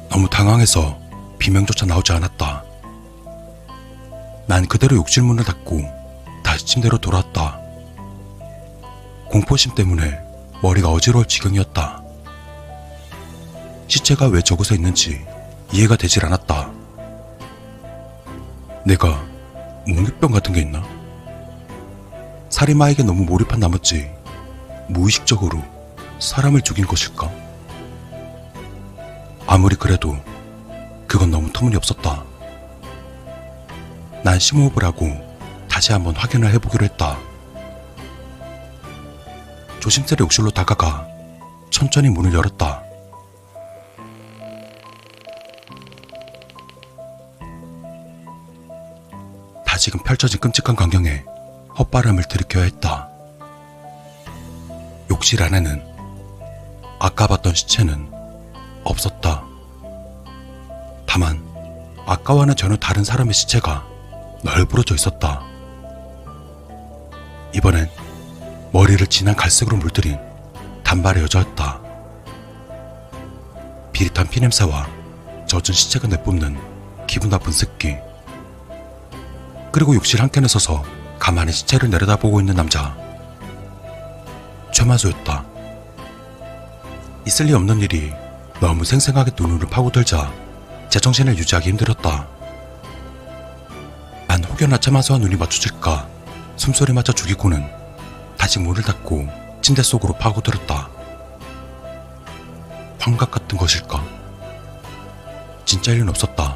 너무 0.09 0.29
당황해서 0.29 1.06
비명조차 1.37 1.85
나오지 1.85 2.11
않았다. 2.13 2.63
난 4.47 4.65
그대로 4.65 4.95
욕실 4.95 5.23
문을 5.23 5.43
닫고 5.43 5.81
다시 6.43 6.65
침대로 6.65 6.97
돌아왔다. 6.97 7.59
공포심 9.29 9.75
때문에 9.75 10.19
머리가 10.61 10.89
어지러울 10.89 11.25
지경이었다. 11.27 12.01
시체가 13.87 14.27
왜 14.27 14.41
저곳에 14.41 14.75
있는지 14.75 15.25
이해가 15.71 15.95
되질 15.97 16.25
않았다. 16.25 16.71
내가 18.85 19.23
몽유병 19.87 20.31
같은 20.31 20.53
게 20.53 20.61
있나? 20.61 20.83
살인마에게 22.49 23.03
너무 23.03 23.23
몰입한 23.25 23.59
나머지 23.59 24.09
무의식적으로 24.87 25.61
사람을 26.19 26.61
죽인 26.61 26.85
것일까? 26.87 27.29
아무리 29.45 29.75
그래도 29.75 30.17
그건 31.07 31.31
너무 31.31 31.51
터무니없었다. 31.53 32.23
난 34.23 34.39
심호흡을 34.39 34.83
하고 34.83 35.07
다시 35.69 35.93
한번 35.93 36.15
확인을 36.15 36.51
해보기로 36.53 36.83
했다. 36.85 37.17
조심스레 39.79 40.17
욕실로 40.19 40.51
다가가 40.51 41.07
천천히 41.69 42.09
문을 42.09 42.33
열었다. 42.33 42.83
다시금 49.65 50.01
펼쳐진 50.03 50.39
끔찍한 50.39 50.75
광경에 50.75 51.23
헛바람을 51.77 52.23
들이켜야 52.23 52.63
했다. 52.63 53.09
욕실 55.09 55.41
안에는 55.41 55.85
아까 56.99 57.27
봤던 57.27 57.53
시체는 57.53 58.11
없었다. 58.83 59.46
다만 61.07 61.43
아까와는 62.05 62.55
전혀 62.55 62.75
다른 62.75 63.03
사람의 63.03 63.33
시체가 63.33 63.83
널브러져 64.43 64.93
있었다. 64.93 65.41
이번엔 67.55 67.89
머리를 68.71 69.07
진한 69.07 69.35
갈색으로 69.35 69.77
물들인 69.77 70.19
단발의 70.83 71.23
여자였다. 71.23 71.81
비릿한 73.91 74.27
피냄새와 74.27 74.87
젖은 75.47 75.73
시체가 75.73 76.07
내뿜는 76.07 76.59
기분 77.07 77.29
나쁜 77.29 77.51
습기. 77.51 77.95
그리고 79.71 79.95
욕실 79.95 80.21
한켠에 80.21 80.47
서서 80.47 80.83
가만히 81.17 81.51
시체를 81.51 81.89
내려다보고 81.89 82.39
있는 82.39 82.55
남자. 82.55 82.95
최마수였다. 84.71 85.43
있을 87.25 87.47
리 87.47 87.53
없는 87.53 87.79
일이 87.81 88.13
너무 88.59 88.85
생생하게 88.85 89.31
눈으로 89.37 89.67
파고들자 89.67 90.46
제 90.89 90.99
정신을 90.99 91.37
유지하기 91.37 91.69
힘들었다. 91.69 92.27
난 94.27 94.43
혹여나 94.43 94.77
최마수와 94.77 95.19
눈이 95.19 95.35
마주칠까 95.35 96.07
숨소리마저 96.55 97.13
죽이고는 97.13 97.65
다시 98.37 98.59
문을 98.59 98.83
닫고 98.83 99.27
침대 99.61 99.83
속으로 99.83 100.13
파고들었다. 100.13 100.89
환각 102.99 103.31
같은 103.31 103.57
것일까? 103.57 104.03
진짜 105.65 105.91
일은 105.91 106.09
없었다. 106.09 106.55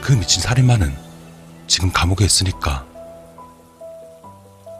그 0.00 0.12
미친 0.12 0.42
살인마는 0.42 0.96
지금 1.66 1.92
감옥에 1.92 2.24
있으니까. 2.24 2.84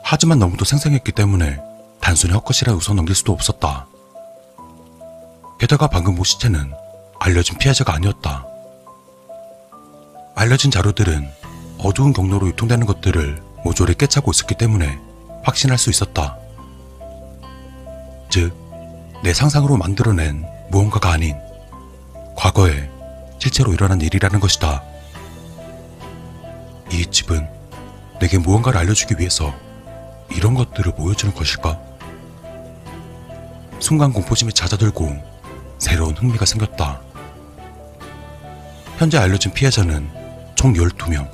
하지만 0.02 0.38
너무도 0.38 0.64
생생했기 0.64 1.12
때문에 1.12 1.60
단순히 2.00 2.32
헛것이라 2.32 2.72
웃어 2.72 2.94
넘길 2.94 3.14
수도 3.14 3.32
없었다. 3.32 3.86
게다가 5.58 5.86
방금 5.88 6.14
모 6.14 6.24
시체는 6.24 6.72
알려진 7.20 7.58
피해자가 7.58 7.94
아니었다. 7.94 8.46
알려진 10.34 10.70
자료들은 10.70 11.28
어두운 11.78 12.12
경로로 12.12 12.46
유통되는 12.48 12.86
것들을 12.86 13.42
모조리 13.64 13.94
깨차고 13.94 14.30
있었기 14.30 14.54
때문에 14.54 14.98
확신할 15.42 15.78
수 15.78 15.90
있었다. 15.90 16.36
즉, 18.30 18.52
내 19.22 19.32
상상으로 19.34 19.76
만들어낸 19.76 20.44
무언가가 20.70 21.10
아닌 21.10 21.36
과거에 22.36 22.88
실제로 23.38 23.72
일어난 23.72 24.00
일이라는 24.00 24.38
것이다. 24.38 24.82
이 26.92 27.04
집은 27.06 27.48
내게 28.20 28.38
무언가를 28.38 28.78
알려주기 28.80 29.16
위해서 29.18 29.52
이런 30.30 30.54
것들을 30.54 30.94
보여주는 30.94 31.34
것일까? 31.34 31.80
순간 33.80 34.12
공포심이 34.12 34.52
잦아들고 34.52 35.16
새로운 35.78 36.16
흥미가 36.16 36.44
생겼다. 36.44 37.00
현재 38.98 39.16
알려진 39.16 39.52
피해자는 39.52 40.10
총 40.56 40.72
12명. 40.74 41.30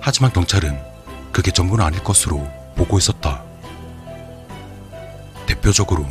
하지만 0.00 0.32
경찰은 0.32 0.78
그게 1.32 1.50
전부는 1.50 1.82
아닐 1.84 2.02
것으로 2.04 2.46
보고 2.76 2.98
있었다. 2.98 3.42
대표적으로 5.46 6.06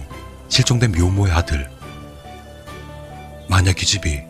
실종된 0.49 0.91
미혼모의 0.93 1.31
아들. 1.31 1.69
만약 3.47 3.81
이 3.81 3.85
집이 3.85 4.21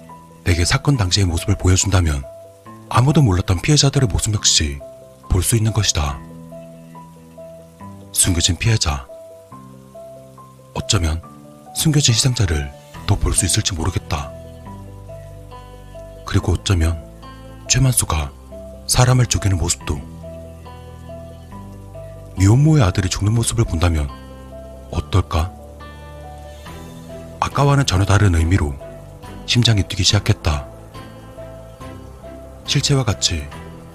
내게 0.44 0.66
사건 0.66 0.98
당시의 0.98 1.26
모습을 1.28 1.56
보여준다면 1.58 2.24
아무도 2.90 3.22
몰랐던 3.22 3.62
피해자들의 3.62 4.10
모습 4.10 4.34
역시 4.34 4.80
볼 5.30 5.42
수 5.42 5.56
있는 5.56 5.72
것이다. 5.72 6.20
숨겨진 8.12 8.58
피해자. 8.58 9.08
어쩌면 10.74 11.22
숨겨진 11.76 12.14
희생자를 12.14 12.70
더 13.08 13.16
볼 13.16 13.34
수 13.34 13.46
있을지 13.46 13.74
모르겠다. 13.74 14.32
그리고 16.26 16.54
어쩌면 16.54 17.04
최만수가 17.70 18.32
사람을 18.88 19.26
죽이는 19.28 19.58
모습도 19.58 20.00
미혼모의 22.38 22.84
아들이 22.84 23.10
죽는 23.10 23.34
모습을 23.34 23.64
본다면 23.66 24.10
어떨까? 24.92 25.52
아까와는 27.40 27.86
전혀 27.86 28.06
다른 28.06 28.36
의미로 28.36 28.74
심장이 29.46 29.84
뛰기 29.84 30.04
시작했다. 30.04 30.68
실체와 32.66 33.04
같이 33.04 33.48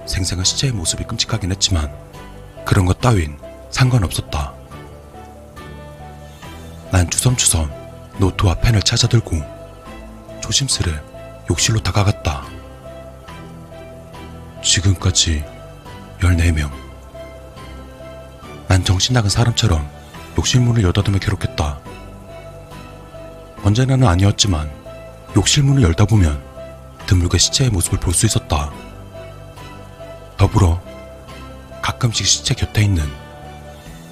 생생한 0.06 0.44
시체의 0.44 0.72
모습이 0.72 1.04
끔찍하긴 1.04 1.50
했지만 1.52 1.92
그런 2.64 2.84
것 2.86 3.00
따윈 3.00 3.38
상관없었다. 3.70 4.52
난 6.90 7.08
주섬주섬 7.10 7.70
노트와 8.18 8.56
펜을 8.56 8.82
찾아들고 8.82 9.36
조심스레 10.40 11.07
욕실로 11.50 11.80
다가갔다. 11.80 12.44
지금까지 14.62 15.44
14명. 16.20 16.70
난 18.68 18.84
정신 18.84 19.14
나간 19.14 19.30
사람처럼 19.30 19.88
욕실 20.36 20.60
문을 20.60 20.82
여닫으며 20.82 21.18
괴롭혔다. 21.18 21.78
언제나는 23.64 24.06
아니었지만 24.06 24.70
욕실 25.36 25.62
문을 25.62 25.82
열다 25.82 26.04
보면 26.04 26.42
드물게 27.06 27.38
시체의 27.38 27.70
모습을 27.70 27.98
볼 27.98 28.12
수 28.12 28.26
있었다. 28.26 28.70
더불어 30.36 30.80
가끔씩 31.82 32.26
시체 32.26 32.54
곁에 32.54 32.82
있는 32.82 33.04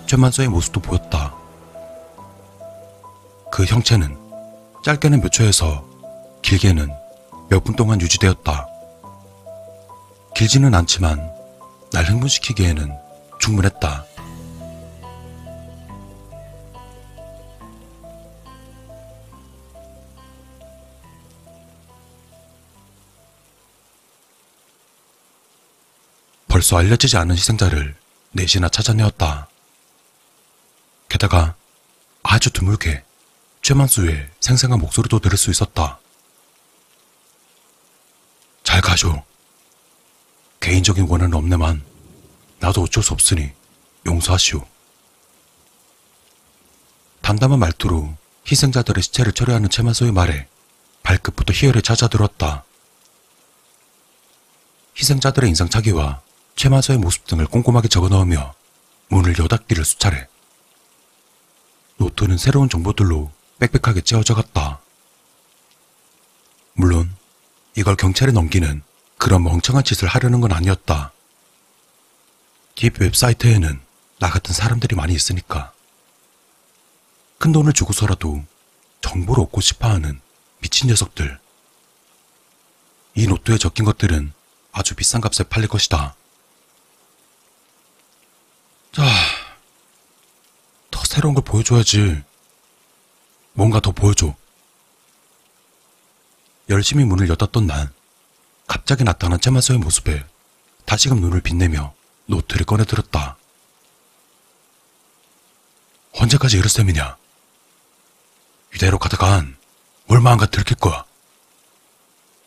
최만서의 0.07 0.49
모습도 0.49 0.81
보였다. 0.81 1.35
그 3.53 3.65
형체는 3.65 4.17
짧게는 4.85 5.21
몇 5.21 5.31
초에서 5.31 5.85
길게는 6.43 6.91
몇 7.49 7.61
분 7.65 7.75
동안 7.77 8.01
유지되었다. 8.01 8.67
길지는 10.35 10.75
않지만 10.75 11.31
날 11.93 12.05
흥분시키기에는 12.05 12.93
충분했다. 13.41 14.05
벌써 26.49 26.79
알려지지 26.79 27.17
않은 27.19 27.35
희생자를 27.37 27.95
넷이나 28.33 28.69
찾아내었다. 28.69 29.49
게다가 31.09 31.55
아주 32.23 32.51
드물게 32.51 33.03
최만수의 33.63 34.29
생생한 34.41 34.79
목소리도 34.81 35.19
들을 35.19 35.37
수 35.37 35.51
있었다. 35.51 35.99
잘 38.97 38.97
가죠. 38.97 39.23
개인적인 40.61 41.07
원한은 41.09 41.35
없네만 41.35 41.85
나도 42.59 42.83
어쩔 42.83 43.03
수 43.03 43.13
없으니 43.13 43.53
용서하시오. 44.07 44.67
담담한 47.21 47.59
말투로 47.59 48.17
희생자들의 48.51 49.03
시체를 49.03 49.33
처리하는 49.33 49.69
최만수의 49.69 50.13
말에 50.13 50.49
발끝부터 51.03 51.53
희열에 51.53 51.83
찾아들었다. 51.83 52.65
희생자들의 54.99 55.51
인상착의와 55.51 56.23
최만서의 56.57 56.99
모습 56.99 57.27
등을 57.27 57.47
꼼꼼하게 57.47 57.89
적어 57.89 58.09
넣으며 58.09 58.55
문을 59.09 59.39
여닫기를 59.39 59.85
수차례. 59.85 60.27
노트는 61.99 62.39
새로운 62.39 62.69
정보들로 62.69 63.31
빽빽하게 63.59 64.01
채워져 64.03 64.35
갔다. 64.35 64.81
물론 66.73 67.15
이걸 67.77 67.95
경찰에 67.95 68.33
넘기는 68.33 68.83
그런 69.19 69.43
멍청한 69.43 69.85
짓을 69.85 70.09
하려는 70.09 70.41
건 70.41 70.53
아니었다. 70.53 71.13
깁 72.75 73.01
웹사이트에는 73.01 73.81
나 74.19 74.31
같은 74.31 74.55
사람들이 74.55 74.95
많이 74.95 75.15
있으니까. 75.15 75.73
큰 77.39 77.53
돈을 77.53 77.73
주고서라도 77.73 78.45
정보를 79.01 79.45
얻고 79.45 79.61
싶어 79.61 79.89
하는 79.89 80.21
미친 80.61 80.89
녀석들. 80.89 81.39
이 83.15 83.27
노트에 83.27 83.57
적힌 83.57 83.85
것들은 83.85 84.33
아주 84.73 84.95
비싼 84.95 85.21
값에 85.21 85.45
팔릴 85.45 85.69
것이다. 85.69 86.15
자, 88.93 89.03
더 90.91 91.03
새로운 91.05 91.35
걸 91.35 91.45
보여줘야지. 91.45 92.23
뭔가 93.55 93.81
더 93.81 93.91
보여줘. 93.93 94.35
열심히 96.69 97.05
문을 97.05 97.29
여닫던 97.29 97.67
난 97.67 97.93
갑자기 98.67 99.05
나타난 99.05 99.41
채마서의 99.41 99.79
모습에 99.79 100.25
다시금 100.85 101.21
눈을 101.21 101.41
빛내며 101.41 101.95
노트를 102.27 102.67
꺼내들었다. 102.67 103.37
언제까지 106.13 106.57
이럴 106.57 106.69
셈이냐? 106.69 107.17
이대로 108.75 108.99
가다간 108.99 109.57
얼마 110.09 110.33
안가 110.33 110.47
들킬 110.47 110.77
거야. 110.77 111.05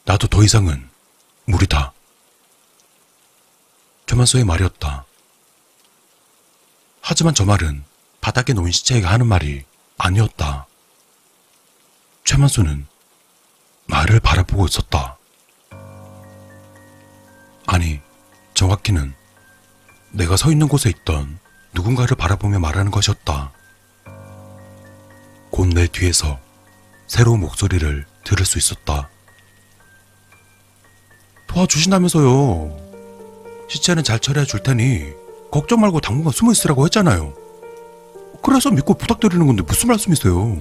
나도 0.05 0.27
더 0.27 0.43
이상은 0.43 0.89
무리다. 1.45 1.93
최만소의 4.07 4.43
말이었다. 4.43 5.05
하지만 7.01 7.35
저 7.35 7.45
말은 7.45 7.83
바닥에 8.21 8.53
놓인 8.53 8.71
시체에게 8.71 9.05
하는 9.05 9.27
말이 9.27 9.63
아니었다. 9.97 10.65
최만수는 12.25 12.87
나를 13.85 14.19
바라보고 14.19 14.65
있었다. 14.65 15.18
아니, 17.71 17.99
정확히는 18.55 19.13
내가 20.11 20.35
서 20.37 20.51
있는 20.51 20.67
곳에 20.67 20.89
있던 20.89 21.37
누군가를 21.75 22.17
바라보며 22.17 22.57
말하는 22.57 22.89
것이었다. 22.89 23.51
곧 25.51 25.69
내 25.69 25.85
뒤에서 25.85 26.39
새로운 27.05 27.41
목소리를 27.41 28.07
들을 28.23 28.45
수 28.45 28.57
있었다. 28.57 29.07
도와주신다면서요. 31.45 32.75
시체는 33.69 34.03
잘 34.03 34.17
처리해 34.17 34.45
줄 34.45 34.63
테니 34.63 35.13
걱정 35.51 35.81
말고 35.81 35.99
당분간 35.99 36.33
숨어 36.33 36.51
있으라고 36.51 36.85
했잖아요. 36.85 37.35
그래서 38.41 38.71
믿고 38.71 38.95
부탁드리는 38.95 39.45
건데 39.45 39.61
무슨 39.61 39.89
말씀이세요? 39.89 40.59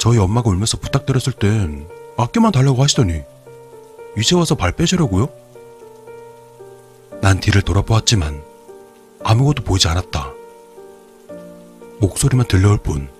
저희 0.00 0.18
엄마가 0.18 0.50
울면서 0.50 0.78
부탁드렸을 0.78 1.32
땐 1.34 1.86
아껴만 2.16 2.50
달라고 2.50 2.82
하시더니 2.82 3.22
이제 4.18 4.34
와서 4.34 4.56
발 4.56 4.72
빼시려고요? 4.72 5.39
난 7.20 7.38
뒤를 7.38 7.62
돌아보았지만 7.62 8.42
아무것도 9.22 9.62
보이지 9.62 9.88
않았다. 9.88 10.32
목소리만 12.00 12.48
들려올 12.48 12.78
뿐. 12.78 13.10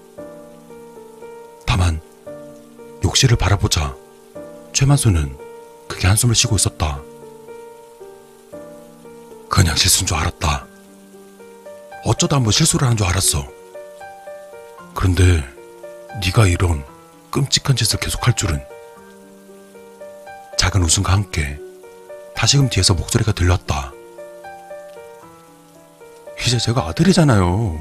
다만 1.66 2.01
욕실을 3.05 3.36
바라보자 3.36 3.94
최만수는 4.72 5.36
크게 5.86 6.07
한숨을 6.07 6.34
쉬고 6.34 6.57
있었다. 6.57 7.01
그냥 9.48 9.76
실수인 9.76 10.07
줄 10.07 10.16
알았다. 10.16 10.66
어쩌다 12.05 12.36
한번 12.36 12.53
실수를 12.53 12.88
한줄 12.88 13.07
알았어. 13.07 13.46
그런데 14.94 15.44
네가 16.24 16.46
이런 16.46 16.84
끔찍한 17.30 17.76
짓을 17.76 18.01
계속할 18.01 18.34
줄은. 18.34 18.64
작은 20.57 20.82
웃음과 20.82 21.12
함께 21.12 21.59
다시금 22.41 22.70
뒤에서 22.70 22.95
목소리가 22.95 23.32
들렸다. 23.32 23.93
이제 26.47 26.57
제가 26.57 26.88
아들이잖아요. 26.88 27.78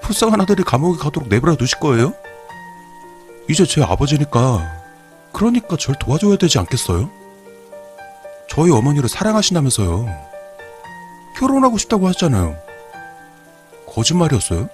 불쌍한 0.00 0.40
아들이 0.40 0.62
감옥에 0.62 0.96
가도록 0.96 1.28
내버려 1.28 1.56
두실 1.56 1.80
거예요? 1.80 2.14
이제 3.50 3.66
제 3.66 3.82
아버지니까 3.82 4.84
그러니까 5.32 5.76
절 5.76 5.96
도와줘야 5.98 6.36
되지 6.36 6.60
않겠어요? 6.60 7.10
저희 8.48 8.70
어머니를 8.70 9.08
사랑하신다면서요. 9.08 10.06
결혼하고 11.36 11.78
싶다고 11.78 12.06
하셨잖아요. 12.06 12.56
거짓말이었어요? 13.88 14.68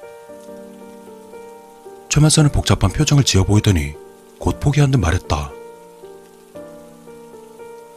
최만선은 2.11 2.53
복잡한 2.53 2.91
표정을 2.91 3.25
지어 3.25 3.45
보이더니 3.45 3.95
곧 4.39 4.61
포기한 4.61 4.91
듯 4.91 4.99
말했다. 4.99 5.53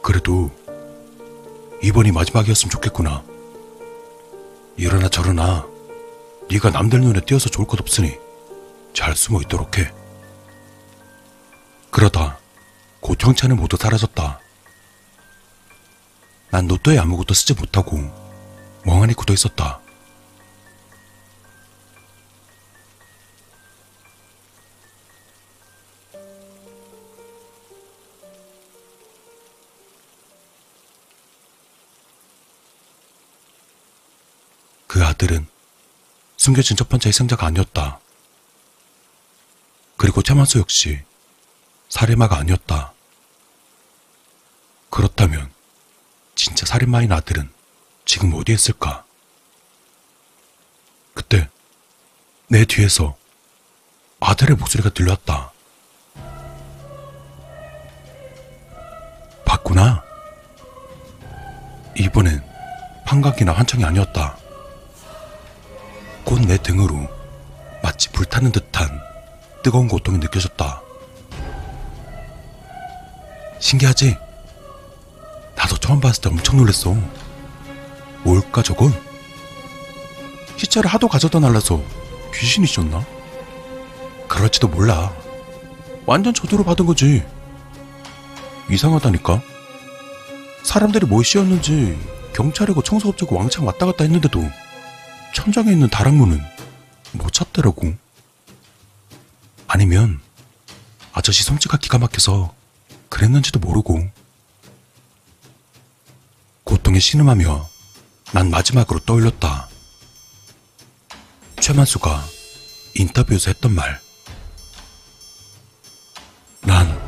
그래도 0.00 0.50
이번이 1.82 2.12
마지막이었으면 2.12 2.70
좋겠구나. 2.70 3.24
이러나 4.76 5.08
저러나 5.08 5.66
네가 6.48 6.70
남들 6.70 7.00
눈에 7.00 7.20
띄어서 7.20 7.48
좋을 7.50 7.66
것 7.66 7.80
없으니 7.80 8.16
잘 8.94 9.16
숨어 9.16 9.40
있도록 9.42 9.78
해. 9.78 9.90
그러다 11.90 12.38
곧 13.00 13.22
형체는 13.22 13.56
모두 13.56 13.76
사라졌다. 13.76 14.40
난 16.50 16.66
노트에 16.66 16.98
아무것도 16.98 17.34
쓰지 17.34 17.54
못하고 17.54 17.98
멍하니 18.84 19.14
굳어 19.14 19.34
있었다. 19.34 19.81
숨겨진 36.42 36.76
첫 36.76 36.88
번째 36.88 37.08
희생자가 37.08 37.46
아니었다. 37.46 38.00
그리고 39.96 40.24
최만수 40.24 40.58
역시 40.58 41.00
살인마가 41.88 42.36
아니었다. 42.36 42.92
그렇다면 44.90 45.52
진짜 46.34 46.66
살인마인 46.66 47.12
아들은 47.12 47.48
지금 48.06 48.34
어디에 48.34 48.56
있을까? 48.56 49.04
그때 51.14 51.48
내 52.48 52.64
뒤에서 52.64 53.16
아들의 54.18 54.56
목소리가 54.56 54.90
들려왔다. 54.90 55.52
봤구나. 59.44 60.02
이번엔 61.96 62.42
환각이나 63.04 63.52
환청이 63.52 63.84
아니었다. 63.84 64.41
곧 66.24 66.40
내 66.46 66.56
등으로 66.58 67.08
마치 67.82 68.08
불타는 68.10 68.52
듯한 68.52 69.00
뜨거운 69.62 69.88
고통이 69.88 70.18
느껴졌다. 70.18 70.82
신기하지? 73.60 74.16
나도 75.54 75.76
처음 75.78 76.00
봤을 76.00 76.22
때 76.22 76.28
엄청 76.30 76.56
놀랐어. 76.56 76.96
뭘까 78.24 78.62
저건? 78.62 78.92
시체를 80.56 80.90
하도 80.90 81.08
가져다 81.08 81.38
날라서 81.40 81.80
귀신이셨나? 82.34 83.04
그럴지도 84.28 84.68
몰라. 84.68 85.12
완전 86.06 86.34
저도로 86.34 86.64
받은 86.64 86.86
거지. 86.86 87.24
이상하다니까? 88.70 89.42
사람들이 90.64 91.06
뭘 91.06 91.24
씌웠는지 91.24 91.98
경찰이고 92.34 92.82
청소업체고 92.82 93.36
왕창 93.36 93.66
왔다 93.66 93.86
갔다 93.86 94.04
했는데도 94.04 94.40
천장에 95.32 95.72
있는 95.72 95.88
다락문은 95.88 96.40
못 97.12 97.32
찾더라고. 97.32 97.94
아니면 99.66 100.20
아저씨 101.12 101.42
솜씨가 101.42 101.78
기가 101.78 101.98
막혀서 101.98 102.54
그랬는지도 103.08 103.58
모르고. 103.58 104.08
고통에 106.64 106.98
신음하며 106.98 107.68
난 108.32 108.50
마지막으로 108.50 109.00
떠올렸다. 109.00 109.68
최만수가 111.60 112.24
인터뷰에서 112.94 113.50
했던 113.50 113.74
말. 113.74 114.00
난 116.62 117.00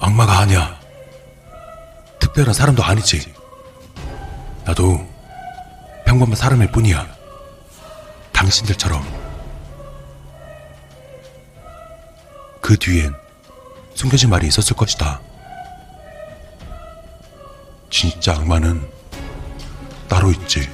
악마가 0.00 0.40
아니야. 0.40 0.80
특별한 2.20 2.52
사람도 2.52 2.82
아니지. 2.82 3.32
나도 4.64 5.06
평범한 6.06 6.36
사람일 6.36 6.72
뿐이야. 6.72 7.23
당신들처럼. 8.44 9.02
그 12.60 12.76
뒤엔 12.76 13.14
숨겨진 13.94 14.28
말이 14.28 14.46
있었을 14.48 14.76
것이다. 14.76 15.20
진짜 17.90 18.34
악마는 18.34 18.86
따로 20.08 20.30
있지. 20.30 20.68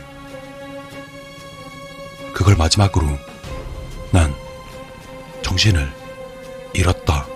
그걸 2.33 2.57
마지막으로 2.57 3.07
난 4.11 4.35
정신을 5.43 5.93
잃었다. 6.73 7.27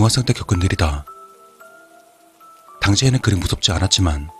중학생 0.00 0.24
때 0.24 0.32
겪은 0.32 0.62
일이다. 0.62 1.04
당시에는 2.80 3.18
그리 3.18 3.36
무섭지 3.36 3.70
않았지만 3.70 4.30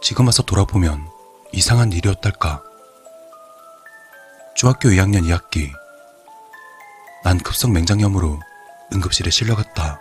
지금 0.00 0.26
와서 0.26 0.44
돌아보면 0.44 1.08
이상한 1.50 1.90
일이었달까. 1.90 2.62
중학교 4.54 4.90
2학년 4.90 5.24
2학기. 5.24 5.72
난 7.24 7.36
급성 7.38 7.72
맹장염으로 7.72 8.38
응급실에 8.94 9.30
실려갔다. 9.30 9.98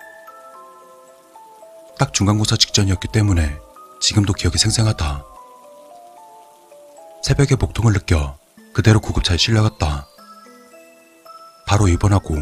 딱 1.97 2.13
중간고사 2.13 2.57
직전이었기 2.57 3.07
때문에 3.07 3.57
지금도 4.01 4.33
기억이 4.33 4.59
생생하다. 4.59 5.25
새벽에 7.23 7.55
복통을 7.55 7.93
느껴 7.93 8.37
그대로 8.71 8.99
구급차에 8.99 9.37
실려갔다. 9.37 10.05
바로 11.65 11.87
입원하고 11.87 12.35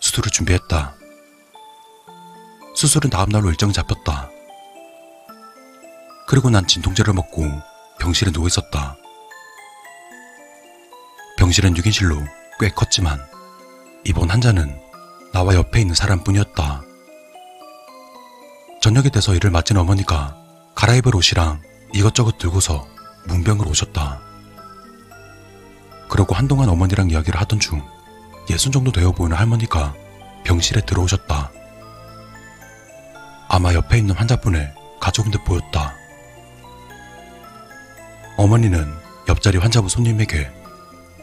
수술을 0.00 0.30
준비했다. 0.30 0.94
수술은 2.78 3.10
다음날로 3.10 3.50
일정이 3.50 3.72
잡혔다. 3.72 4.30
그리고 6.28 6.48
난 6.48 6.64
진통제를 6.64 7.12
먹고 7.12 7.44
병실에 7.98 8.30
누워 8.30 8.46
있었다. 8.46 8.96
병실은 11.38 11.74
6인실로 11.74 12.24
꽤 12.60 12.68
컸지만 12.68 13.18
이번 14.04 14.30
환자는 14.30 14.80
나와 15.32 15.56
옆에 15.56 15.80
있는 15.80 15.96
사람뿐이었다. 15.96 16.82
저녁이 18.80 19.10
돼서 19.10 19.34
일을 19.34 19.50
마친 19.50 19.76
어머니가 19.76 20.36
갈아입을 20.76 21.16
옷이랑 21.16 21.60
이것저것 21.92 22.38
들고서 22.38 22.86
문병으로 23.26 23.70
오셨다. 23.70 24.20
그러고 26.08 26.36
한동안 26.36 26.68
어머니랑 26.68 27.10
이야기를 27.10 27.40
하던 27.40 27.58
중 27.58 27.84
예순 28.48 28.70
정도 28.70 28.92
되어 28.92 29.10
보이는 29.10 29.36
할머니가 29.36 29.96
병실에 30.44 30.82
들어오셨다. 30.82 31.57
아마 33.48 33.72
옆에 33.74 33.98
있는 33.98 34.14
환자분을 34.14 34.74
가족인 35.00 35.32
듯 35.32 35.44
보였다. 35.44 35.94
어머니는 38.36 38.94
옆자리 39.28 39.58
환자분 39.58 39.88
손님에게 39.88 40.50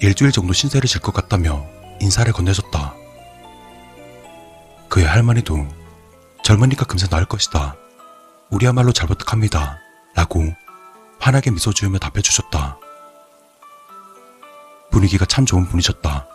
일주일 0.02 0.32
정도 0.32 0.54
신세를 0.54 0.88
질 0.88 1.02
것 1.02 1.14
같다며 1.14 1.66
인사를 2.02 2.32
건네줬다. 2.34 2.94
그의 4.90 5.06
할머니도 5.08 5.68
젊으니까 6.44 6.86
금세 6.86 7.08
나을 7.08 7.26
것이다. 7.26 7.76
우리야말로 8.50 8.92
잘 8.92 9.08
부탁합니다. 9.08 9.80
라고 10.14 10.54
환하게 11.20 11.52
미소 11.52 11.74
지으며 11.74 11.98
답해주셨다. 12.00 12.78
분위기가 14.92 15.26
참 15.26 15.46
좋은 15.46 15.66
분이셨다. 15.68 16.28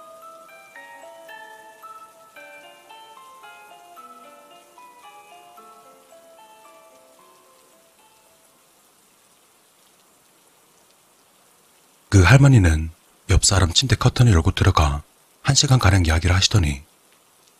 그 12.10 12.22
할머니는 12.24 12.90
옆 13.30 13.44
사람 13.44 13.72
침대 13.72 13.94
커튼을 13.94 14.32
열고 14.32 14.50
들어가 14.50 15.02
한 15.42 15.54
시간 15.54 15.78
가량 15.78 16.04
이야기를 16.04 16.34
하시더니 16.34 16.82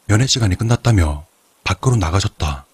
연애 0.09 0.27
시간이 0.27 0.57
끝났다며 0.57 1.25
밖으로 1.63 1.95
나가셨다. 1.95 2.67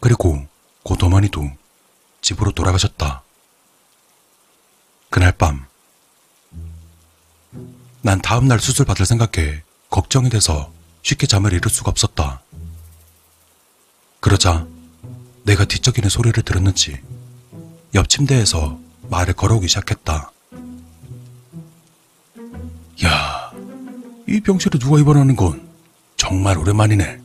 그리고 0.00 0.44
곧 0.82 1.00
어머니도 1.00 1.48
집으로 2.20 2.50
돌아가셨다. 2.50 3.22
그날 5.08 5.30
밤, 5.30 5.66
난 8.00 8.20
다음날 8.20 8.58
수술 8.58 8.84
받을 8.84 9.06
생각에 9.06 9.62
걱정이 9.88 10.30
돼서 10.30 10.72
쉽게 11.02 11.28
잠을 11.28 11.52
이룰 11.52 11.70
수가 11.70 11.92
없었다. 11.92 12.42
그러자 14.18 14.66
내가 15.44 15.64
뒤척이는 15.64 16.08
소리를 16.08 16.42
들었는지 16.42 17.00
옆 17.94 18.08
침대에서 18.08 18.80
말을 19.12 19.34
걸어오기 19.34 19.68
시작했다. 19.68 20.32
야, 23.04 23.52
이 24.26 24.40
병실에 24.40 24.78
누가 24.78 24.98
입원하는 24.98 25.36
건 25.36 25.68
정말 26.16 26.56
오랜만이네. 26.56 27.20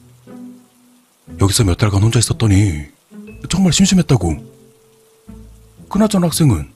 여기서 1.40 1.64
몇 1.64 1.78
달간 1.78 2.04
혼자 2.04 2.20
있었더니 2.20 2.84
정말 3.50 3.72
심심했다고. 3.72 4.58
그나저나 5.88 6.28
학생은 6.28 6.70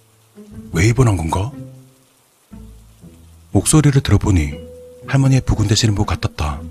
왜 0.72 0.88
입원한 0.88 1.18
건가? 1.18 1.52
목소리를 3.52 4.02
들어보니 4.02 4.54
할머니의 5.08 5.42
부근대시는 5.42 5.94
것 5.94 6.06
같았다. 6.06 6.62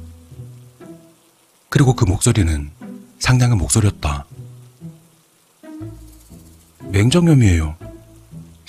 그리고 1.68 1.94
그 1.94 2.06
목소리는 2.06 2.70
상냥한 3.18 3.58
목소리였다. 3.58 4.24
맹장염이에요. 6.90 7.89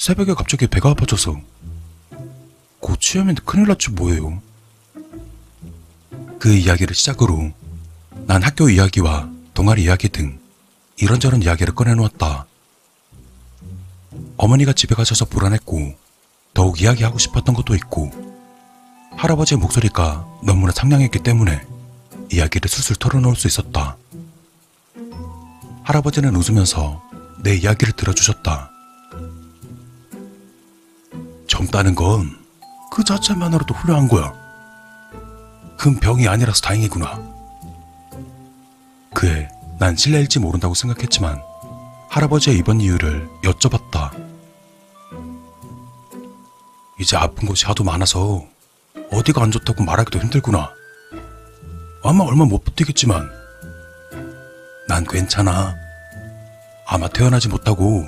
새벽에 0.01 0.33
갑자기 0.33 0.65
배가 0.65 0.89
아파져서. 0.89 1.39
고치하면 2.79 3.35
큰일 3.45 3.67
났지 3.67 3.91
뭐예요. 3.91 4.41
그 6.39 6.51
이야기를 6.51 6.95
시작으로 6.95 7.51
난 8.25 8.41
학교 8.41 8.67
이야기와 8.67 9.29
동아리 9.53 9.83
이야기 9.83 10.09
등 10.09 10.39
이런저런 10.97 11.43
이야기를 11.43 11.75
꺼내놓았다. 11.75 12.47
어머니가 14.37 14.73
집에 14.73 14.95
가셔서 14.95 15.25
불안했고 15.25 15.93
더욱 16.55 16.81
이야기하고 16.81 17.19
싶었던 17.19 17.53
것도 17.53 17.75
있고 17.75 18.09
할아버지의 19.17 19.59
목소리가 19.59 20.27
너무나 20.43 20.71
상냥했기 20.71 21.19
때문에 21.19 21.63
이야기를 22.31 22.67
술술 22.67 22.95
털어놓을 22.95 23.35
수 23.35 23.45
있었다. 23.45 23.97
할아버지는 25.83 26.35
웃으면서 26.35 27.03
내 27.43 27.55
이야기를 27.55 27.93
들어주셨다. 27.93 28.70
젊다는 31.71 31.95
건 31.95 32.41
그 32.91 33.05
자체만으로도 33.05 33.73
훌륭한 33.73 34.09
거야. 34.09 34.33
큰 35.77 35.97
병이 35.97 36.27
아니라서 36.27 36.59
다행이구나. 36.59 37.19
그에 39.13 39.47
난 39.79 39.95
실례일지 39.95 40.39
모른다고 40.39 40.73
생각했지만 40.73 41.41
할아버지의 42.09 42.57
입원 42.57 42.81
이유를 42.81 43.29
여쭤봤다. 43.43 44.11
이제 46.99 47.15
아픈 47.15 47.47
곳이 47.47 47.65
하도 47.65 47.85
많아서 47.85 48.43
어디가 49.09 49.41
안 49.41 49.49
좋다고 49.49 49.83
말하기도 49.83 50.19
힘들구나. 50.19 50.69
아마 52.03 52.25
얼마 52.25 52.43
못 52.43 52.61
버티겠지만 52.65 53.31
난 54.89 55.05
괜찮아. 55.05 55.75
아마 56.85 57.07
태어나지 57.07 57.47
못하고 57.47 58.05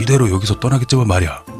이대로 0.00 0.28
여기서 0.32 0.58
떠나겠지만 0.58 1.06
말이야. 1.06 1.55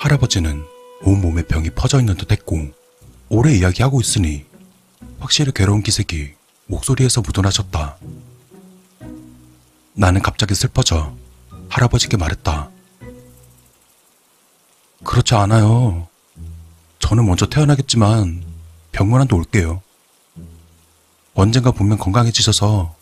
할아버지는 0.00 0.64
온몸에 1.02 1.42
병이 1.42 1.70
퍼져 1.70 2.00
있는 2.00 2.16
듯 2.16 2.32
했고 2.32 2.70
오래 3.28 3.54
이야기하고 3.54 4.00
있으니 4.00 4.46
확실히 5.18 5.52
괴로운 5.52 5.82
기색이 5.82 6.32
목소리에서 6.68 7.20
묻어나셨다. 7.20 7.98
나는 9.92 10.22
갑자기 10.22 10.54
슬퍼져 10.54 11.14
할아버지께 11.68 12.16
말했다. 12.16 12.70
그렇지 15.04 15.34
않아요. 15.34 16.08
저는 16.98 17.26
먼저 17.26 17.44
태어나겠지만 17.44 18.42
병원 18.92 19.20
한도 19.20 19.36
올게요. 19.36 19.82
언젠가 21.34 21.72
분명 21.72 21.98
건강해지셔서 21.98 22.96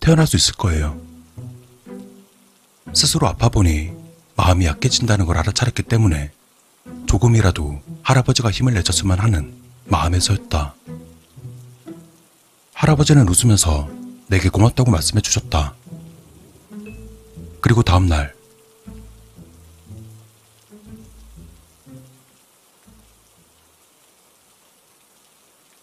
태어날 0.00 0.26
수 0.26 0.34
있을 0.34 0.54
거예요. 0.54 1.00
스스로 2.92 3.28
아파 3.28 3.48
보니 3.48 3.92
마음이 4.34 4.66
약해진다는 4.66 5.26
걸 5.26 5.38
알아차렸기 5.38 5.84
때문에 5.84 6.32
조금이라도 7.06 7.82
할아버지가 8.02 8.50
힘을 8.50 8.74
내줬으면 8.74 9.18
하는 9.18 9.54
마음에서였다. 9.86 10.74
할아버지는 12.74 13.28
웃으면서 13.28 13.90
내게 14.28 14.48
고맙다고 14.48 14.90
말씀해 14.90 15.20
주셨다. 15.20 15.74
그리고 17.60 17.82
다음 17.82 18.06
날 18.06 18.34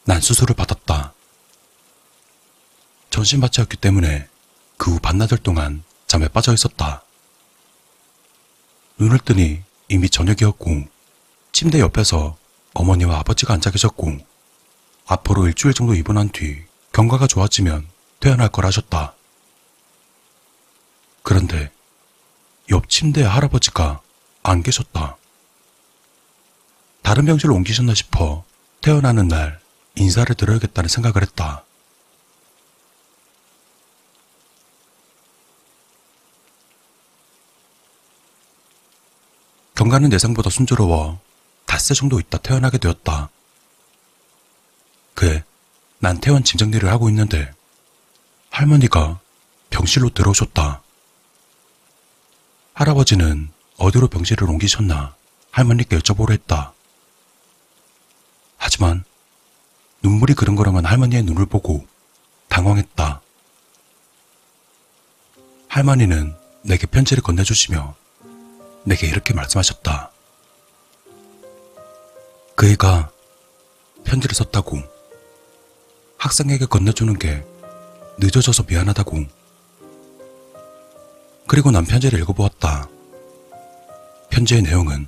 난 0.05 0.21
수술을 0.21 0.55
받았다. 0.55 1.13
전신마취였기 3.09 3.77
때문에 3.77 4.27
그 4.77 4.91
후 4.91 4.99
반나절 4.99 5.39
동안 5.39 5.83
잠에 6.07 6.27
빠져 6.29 6.53
있었다. 6.53 7.03
눈을 8.99 9.19
뜨니 9.19 9.63
이미 9.89 10.09
저녁이었고 10.09 10.87
침대 11.51 11.79
옆에서 11.79 12.37
어머니와 12.73 13.19
아버지가 13.19 13.53
앉아 13.53 13.71
계셨고 13.71 14.17
앞으로 15.07 15.47
일주일 15.47 15.73
정도 15.73 15.95
입원한 15.95 16.29
뒤 16.29 16.63
경과가 16.93 17.27
좋아지면 17.27 17.87
퇴원할 18.19 18.49
걸 18.49 18.65
하셨다. 18.65 19.13
그런데 21.23 21.71
옆 22.69 22.89
침대에 22.89 23.23
할아버지가 23.23 24.01
안 24.43 24.63
계셨다. 24.63 25.17
다른 27.01 27.25
병실로 27.25 27.55
옮기셨나 27.55 27.93
싶어 27.93 28.43
태어나는 28.81 29.27
날 29.27 29.59
인사를 29.95 30.33
드려야겠다는 30.35 30.89
생각을 30.89 31.21
했다. 31.21 31.63
경과는 39.77 40.11
예상보다 40.11 40.49
순조로워 40.49 41.19
닷새 41.67 41.93
정도 41.93 42.19
있다 42.19 42.39
태어나게 42.39 42.79
되었다. 42.79 43.29
그에 45.13 45.43
난 45.99 46.19
퇴원 46.19 46.43
짐정리를 46.43 46.89
하고 46.89 47.09
있는데 47.09 47.53
할머니가 48.49 49.19
병실로 49.69 50.09
들어오셨다. 50.09 50.81
할아버지는 52.73 53.51
어디로 53.77 54.07
병실을 54.07 54.49
옮기셨나 54.49 55.15
할머니께 55.51 55.99
여쭤보려 55.99 56.31
했다. 56.31 56.73
하지만 58.57 59.03
눈물이 60.01 60.33
그릉거렁한 60.33 60.85
할머니의 60.85 61.21
눈을 61.21 61.45
보고 61.45 61.85
당황했다. 62.47 63.21
할머니는 65.67 66.35
내게 66.63 66.87
편지를 66.87 67.21
건네주시며 67.21 68.06
내게 68.87 69.05
이렇게 69.05 69.33
말씀하셨다. 69.33 70.11
그 72.55 72.71
애가 72.71 73.11
편지를 74.05 74.33
썼다고 74.33 74.77
학생에게 76.17 76.67
건네주는 76.67 77.19
게 77.19 77.45
늦어져서 78.17 78.63
미안하다고 78.63 79.25
그리고 81.47 81.71
난 81.71 81.83
편지를 81.83 82.19
읽어보았다. 82.19 82.87
편지의 84.29 84.61
내용은 84.61 85.07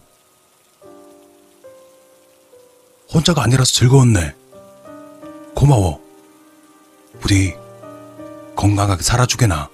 혼자가 3.13 3.43
아니라서 3.43 3.71
즐거웠네. 3.71 4.35
고마워. 5.55 6.01
부디 7.21 7.55
건강하게 8.57 9.03
살아주게나. 9.03 9.69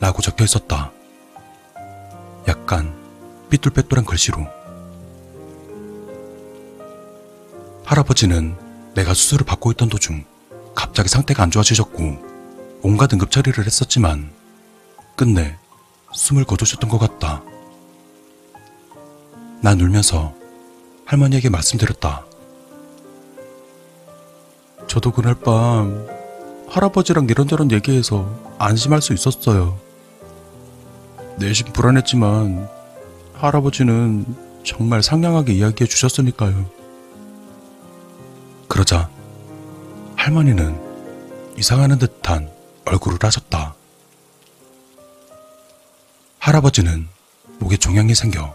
라고 0.00 0.22
적혀 0.22 0.44
있었다. 0.44 0.95
약간 2.48 2.94
삐뚤빼뚤한 3.50 4.04
글씨로. 4.04 4.46
할아버지는 7.84 8.56
내가 8.94 9.14
수술을 9.14 9.46
받고 9.46 9.70
있던 9.72 9.88
도중 9.88 10.24
갑자기 10.74 11.08
상태가 11.08 11.42
안 11.42 11.50
좋아지셨고 11.50 12.80
온갖 12.82 13.12
응급 13.12 13.30
처리를 13.30 13.64
했었지만 13.64 14.30
끝내 15.14 15.56
숨을 16.12 16.44
거두셨던 16.44 16.90
것 16.90 16.98
같다. 16.98 17.42
난 19.62 19.80
울면서 19.80 20.34
할머니에게 21.04 21.48
말씀드렸다. 21.48 22.24
저도 24.86 25.12
그날 25.12 25.34
밤 25.34 26.06
할아버지랑 26.68 27.26
이런저런 27.28 27.70
얘기해서 27.70 28.28
안심할 28.58 29.00
수 29.02 29.12
있었어요. 29.12 29.85
내심 31.38 31.72
불안했지만 31.72 32.68
할아버지는 33.34 34.24
정말 34.64 35.02
상냥하게 35.02 35.52
이야기해 35.52 35.86
주셨으니까요. 35.86 36.70
그러자 38.68 39.10
할머니는 40.16 40.80
이상하는 41.58 41.98
듯한 41.98 42.50
얼굴을 42.86 43.18
하셨다. 43.22 43.74
할아버지는 46.38 47.06
목에 47.58 47.76
종양이 47.76 48.14
생겨 48.14 48.54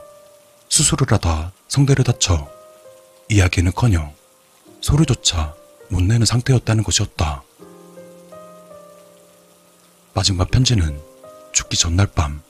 수술을 0.69 1.07
하다 1.11 1.51
성대를 1.67 2.03
다쳐 2.03 2.49
이야기는커녕 3.29 4.13
소리조차 4.81 5.53
못 5.89 6.01
내는 6.01 6.25
상태였다는 6.25 6.83
것이었다. 6.83 7.43
마지막 10.13 10.49
편지는 10.49 10.99
죽기 11.51 11.77
전날 11.77 12.07
밤 12.07 12.41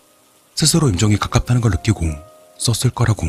스스로 0.62 0.90
임종이 0.90 1.18
가깝다는 1.18 1.60
걸 1.60 1.72
느끼고 1.72 2.06
썼을 2.60 2.94
거라고. 2.94 3.26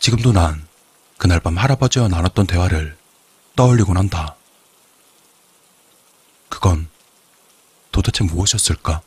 지금도 0.00 0.32
난 0.32 0.66
그날 1.18 1.38
밤 1.38 1.56
할아버지와 1.56 2.08
나눴던 2.08 2.48
대화를 2.48 2.98
떠올리곤 3.54 3.96
한다. 3.96 4.34
그건 6.48 6.88
도대체 7.92 8.24
무엇이었을까? 8.24 9.02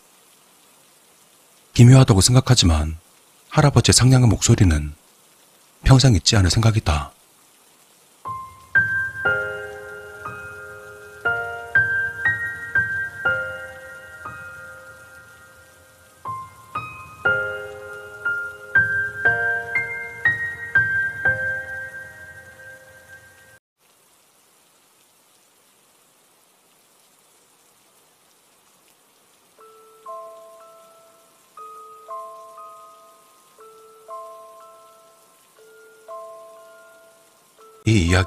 기묘하다고 1.73 2.21
생각하지만 2.21 2.97
할아버지의 3.49 3.93
상냥한 3.93 4.29
목소리는 4.29 4.93
평생 5.83 6.15
잊지 6.15 6.35
않을 6.35 6.49
생각이다. 6.49 7.11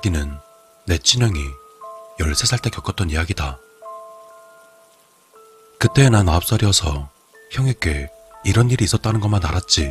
이 0.04 0.06
이야기는 0.06 0.38
내 0.86 0.98
친형이 0.98 1.38
13살 2.20 2.60
때 2.60 2.68
겪었던 2.68 3.08
이야기다. 3.08 3.58
그때 5.78 6.10
난 6.10 6.26
9살이어서 6.26 7.08
형에게 7.52 8.10
이런 8.44 8.70
일이 8.70 8.84
있었다는 8.84 9.20
것만 9.20 9.44
알았지 9.44 9.90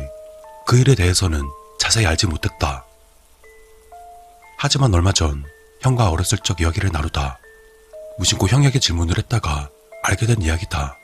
그 0.66 0.78
일에 0.78 0.94
대해서는 0.94 1.42
자세히 1.80 2.06
알지 2.06 2.28
못했다. 2.28 2.84
하지만 4.56 4.94
얼마 4.94 5.10
전 5.10 5.44
형과 5.80 6.10
어렸을 6.10 6.38
적 6.38 6.60
이야기를 6.60 6.90
나누다 6.92 7.40
무심코 8.18 8.46
형에게 8.46 8.78
질문을 8.78 9.18
했다가 9.18 9.68
알게 10.04 10.26
된 10.26 10.40
이야기다. 10.40 10.96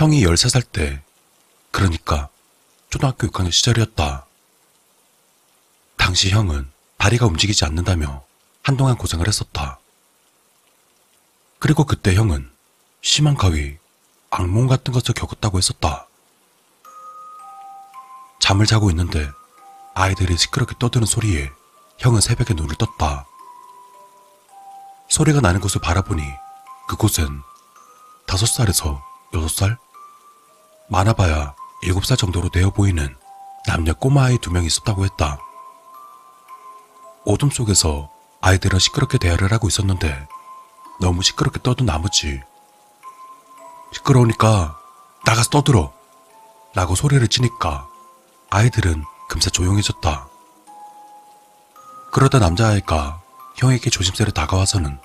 형이 0.00 0.24
13살 0.24 0.64
때, 0.72 1.02
그러니까 1.70 2.30
초등학교 2.88 3.26
6학년 3.26 3.52
시절이었다. 3.52 4.24
당시 5.98 6.30
형은 6.30 6.70
다리가 6.96 7.26
움직이지 7.26 7.66
않는다며 7.66 8.24
한동안 8.62 8.96
고생을 8.96 9.28
했었다. 9.28 9.78
그리고 11.58 11.84
그때 11.84 12.14
형은 12.14 12.50
심한 13.02 13.34
가위, 13.34 13.76
악몽 14.30 14.68
같은 14.68 14.90
것을 14.94 15.12
겪었다고 15.12 15.58
했었다. 15.58 16.06
잠을 18.38 18.64
자고 18.64 18.88
있는데 18.88 19.30
아이들이 19.92 20.38
시끄럽게 20.38 20.76
떠드는 20.78 21.04
소리에 21.04 21.50
형은 21.98 22.22
새벽에 22.22 22.54
눈을 22.54 22.74
떴다. 22.76 23.26
소리가 25.10 25.42
나는 25.42 25.60
곳을 25.60 25.82
바라보니 25.82 26.22
그곳은 26.88 27.42
다섯 28.26 28.46
살에서 28.46 29.04
여섯 29.34 29.48
살? 29.48 29.89
많아봐야 30.90 31.54
7살 31.84 32.18
정도로 32.18 32.48
되어 32.50 32.70
보이는 32.70 33.16
남녀 33.66 33.94
꼬마 33.94 34.24
아이 34.24 34.38
두 34.38 34.50
명 34.50 34.64
있었다고 34.64 35.04
했다. 35.04 35.38
어둠 37.24 37.50
속에서 37.50 38.10
아이들은 38.40 38.78
시끄럽게 38.78 39.18
대화를 39.18 39.52
하고 39.52 39.68
있었는데 39.68 40.26
너무 41.00 41.22
시끄럽게 41.22 41.60
떠든 41.62 41.86
나머지 41.86 42.42
시끄러우니까 43.92 44.78
나가서 45.24 45.50
떠들어 45.50 45.92
라고 46.74 46.94
소리를 46.94 47.26
치니까 47.28 47.88
아이들은 48.50 49.04
금세 49.28 49.50
조용해졌다. 49.50 50.28
그러다 52.12 52.38
남자아이가 52.40 53.20
형에게 53.56 53.90
조심스레 53.90 54.32
다가와서는 54.32 54.98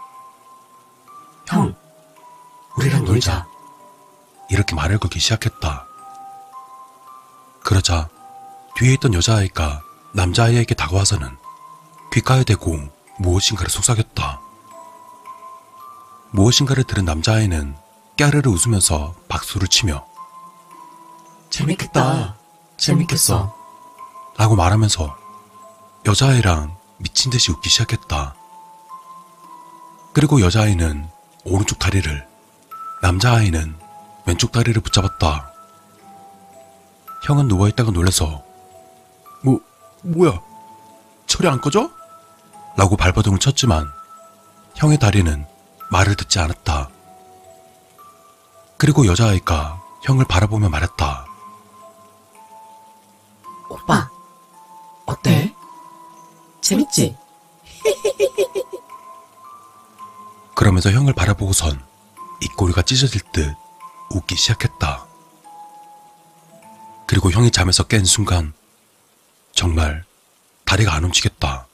형, 1.47 1.75
우리랑 2.77 3.05
놀자. 3.05 3.47
이렇게 4.49 4.75
말을 4.75 4.97
걸기 4.97 5.19
시작했다. 5.19 5.85
그러자 7.63 8.09
뒤에 8.77 8.93
있던 8.93 9.13
여자아이가 9.13 9.81
남자아이에게 10.13 10.75
다가와서는 10.75 11.37
귓가에 12.13 12.43
대고 12.43 12.77
무엇인가를 13.19 13.69
속삭였다. 13.69 14.41
무엇인가를 16.31 16.83
들은 16.83 17.05
남자아이는 17.05 17.75
깨르르 18.17 18.49
웃으면서 18.49 19.15
박수를 19.27 19.67
치며 19.67 20.05
재밌겠다. 21.49 22.35
재밌겠어. 22.77 23.55
라고 24.37 24.55
말하면서 24.55 25.17
여자아이랑 26.05 26.75
미친 26.97 27.31
듯이 27.31 27.51
웃기 27.51 27.69
시작했다. 27.69 28.35
그리고 30.13 30.41
여자아이는 30.41 31.09
오른쪽 31.45 31.79
다리를, 31.79 32.27
남자아이는 33.01 33.77
왼쪽 34.25 34.51
다리를 34.51 34.79
붙잡았다. 34.81 35.51
형은 37.23 37.47
누워있다가 37.47 37.91
놀래서 37.91 38.43
뭐, 39.43 39.59
뭐야? 40.01 40.39
철이 41.27 41.47
안 41.47 41.61
꺼져? 41.61 41.89
라고 42.77 42.97
발버둥을 42.97 43.39
쳤지만 43.39 43.87
형의 44.75 44.97
다리는 44.99 45.45
말을 45.91 46.15
듣지 46.15 46.39
않았다. 46.39 46.89
그리고 48.77 49.05
여자아이가 49.05 49.81
형을 50.03 50.25
바라보며 50.25 50.69
말했다. 50.69 51.25
오빠, 53.69 54.09
어때? 55.05 55.55
재밌지? 56.61 57.17
그러면서 60.55 60.91
형을 60.91 61.13
바라보고선 61.13 61.83
입꼬리가 62.41 62.81
찢어질 62.81 63.21
듯 63.31 63.55
웃기 64.09 64.35
시작했다. 64.35 65.05
그리고 67.07 67.31
형이 67.31 67.51
잠에서 67.51 67.83
깬 67.83 68.03
순간 68.03 68.53
정말 69.53 70.03
다리가 70.65 70.93
안 70.93 71.03
움직였다. 71.03 71.67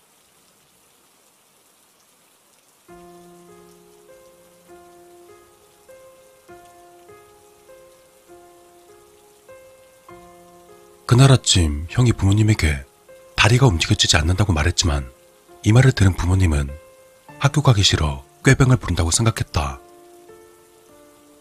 그날 11.06 11.32
아침 11.32 11.88
형이 11.90 12.14
부모님에게 12.14 12.86
다리가 13.36 13.68
움직여지지 13.68 14.16
않는다고 14.16 14.54
말했지만 14.54 15.12
이 15.64 15.74
말을 15.74 15.92
들은 15.92 16.14
부모님은 16.14 16.70
학교 17.38 17.62
가기 17.62 17.84
싫어 17.84 18.24
꾀병을 18.46 18.78
부른다고 18.78 19.12
생각했다. 19.12 19.80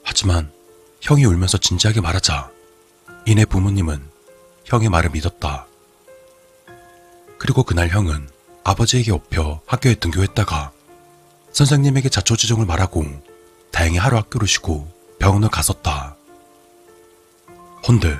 하지만 0.03 0.53
형이 1.01 1.24
울면서 1.24 1.59
진지하게 1.59 2.01
말하자 2.01 2.51
이내 3.26 3.44
부모님은 3.44 4.03
형의 4.64 4.88
말을 4.88 5.11
믿었다. 5.11 5.66
그리고 7.38 7.62
그날 7.62 7.88
형은 7.88 8.28
아버지에게 8.64 9.12
업혀 9.12 9.61
학교에 9.66 9.94
등교했다가 9.94 10.72
선생님에게 11.53 12.09
자초지종을 12.09 12.66
말하고 12.66 13.05
다행히 13.72 13.98
하루 13.98 14.16
학교를 14.18 14.46
쉬고 14.46 14.88
병원을 15.18 15.48
갔었다. 15.48 16.16
헌데 17.88 18.18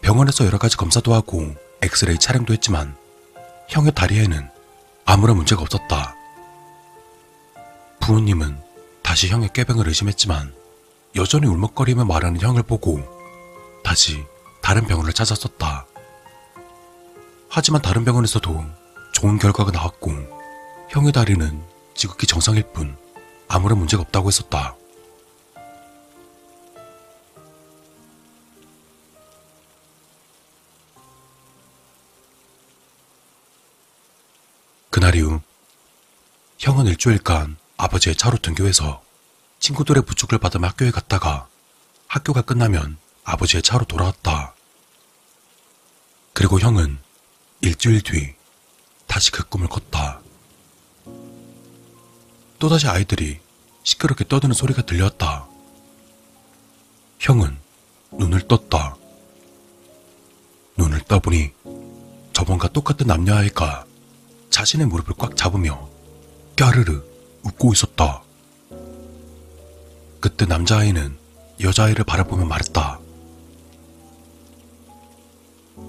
병원에서 0.00 0.46
여러 0.46 0.58
가지 0.58 0.76
검사도 0.76 1.12
하고 1.14 1.54
엑스레이 1.82 2.18
촬영도 2.18 2.52
했지만 2.54 2.96
형의 3.68 3.92
다리에는 3.94 4.48
아무런 5.04 5.36
문제가 5.36 5.62
없었다. 5.62 6.16
부모님은 8.00 8.58
다시 9.02 9.28
형의 9.28 9.50
꾀병을 9.52 9.86
의심했지만 9.88 10.57
여전히 11.18 11.48
울먹거리며 11.48 12.04
말하는 12.04 12.40
형을 12.40 12.62
보고 12.62 13.02
다시 13.82 14.24
다른 14.62 14.86
병원을 14.86 15.12
찾았었다. 15.12 15.84
하지만 17.48 17.82
다른 17.82 18.04
병원에서도 18.04 18.64
좋은 19.14 19.38
결과가 19.38 19.72
나왔고 19.72 20.12
형의 20.90 21.10
다리는 21.10 21.60
지극히 21.94 22.28
정상일 22.28 22.62
뿐 22.72 22.96
아무런 23.48 23.78
문제가 23.78 24.02
없다고 24.02 24.28
했었다. 24.28 24.76
그날 34.90 35.16
이후 35.16 35.40
형은 36.58 36.86
일주일간 36.86 37.56
아버지의 37.76 38.14
차로 38.14 38.38
등교해서 38.38 39.07
친구들의 39.60 40.04
부축을 40.04 40.38
받으며 40.38 40.68
학교에 40.68 40.90
갔다가 40.90 41.48
학교가 42.06 42.42
끝나면 42.42 42.96
아버지의 43.24 43.62
차로 43.62 43.84
돌아왔다. 43.84 44.54
그리고 46.32 46.60
형은 46.60 46.98
일주일 47.60 48.02
뒤 48.02 48.34
다시 49.06 49.30
그 49.30 49.46
꿈을 49.48 49.68
꿨다. 49.68 50.20
또다시 52.58 52.88
아이들이 52.88 53.40
시끄럽게 53.82 54.26
떠드는 54.28 54.54
소리가 54.54 54.82
들렸다. 54.82 55.46
형은 57.18 57.58
눈을 58.12 58.46
떴다. 58.48 58.96
눈을 60.76 61.00
떠보니 61.02 61.52
저번과 62.32 62.68
똑같은 62.68 63.06
남녀아이가 63.06 63.84
자신의 64.50 64.86
무릎을 64.86 65.14
꽉 65.18 65.36
잡으며 65.36 65.88
까르르 66.56 67.02
웃고 67.42 67.72
있었다. 67.72 68.22
그때 70.20 70.46
남자아이는 70.46 71.16
여자아이를 71.60 72.04
바라보며 72.04 72.44
말했다. 72.44 72.98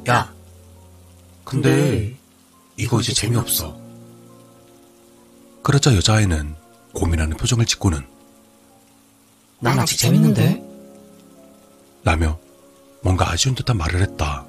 야, 0.10 0.34
근데 1.44 2.16
이거 2.78 3.00
이제 3.00 3.14
재미없어. 3.14 3.78
그러자 5.64 5.96
여자아이는 5.96 6.56
고민하는 6.94 7.38
표정을 7.38 7.66
짓고는 7.66 8.06
난 9.60 9.78
아직 9.80 9.98
재밌는데? 9.98 10.64
라며 12.04 12.40
뭔가 13.04 13.30
아쉬운 13.30 13.56
듯한 13.56 13.78
말을 13.78 14.02
했다. 14.02 14.46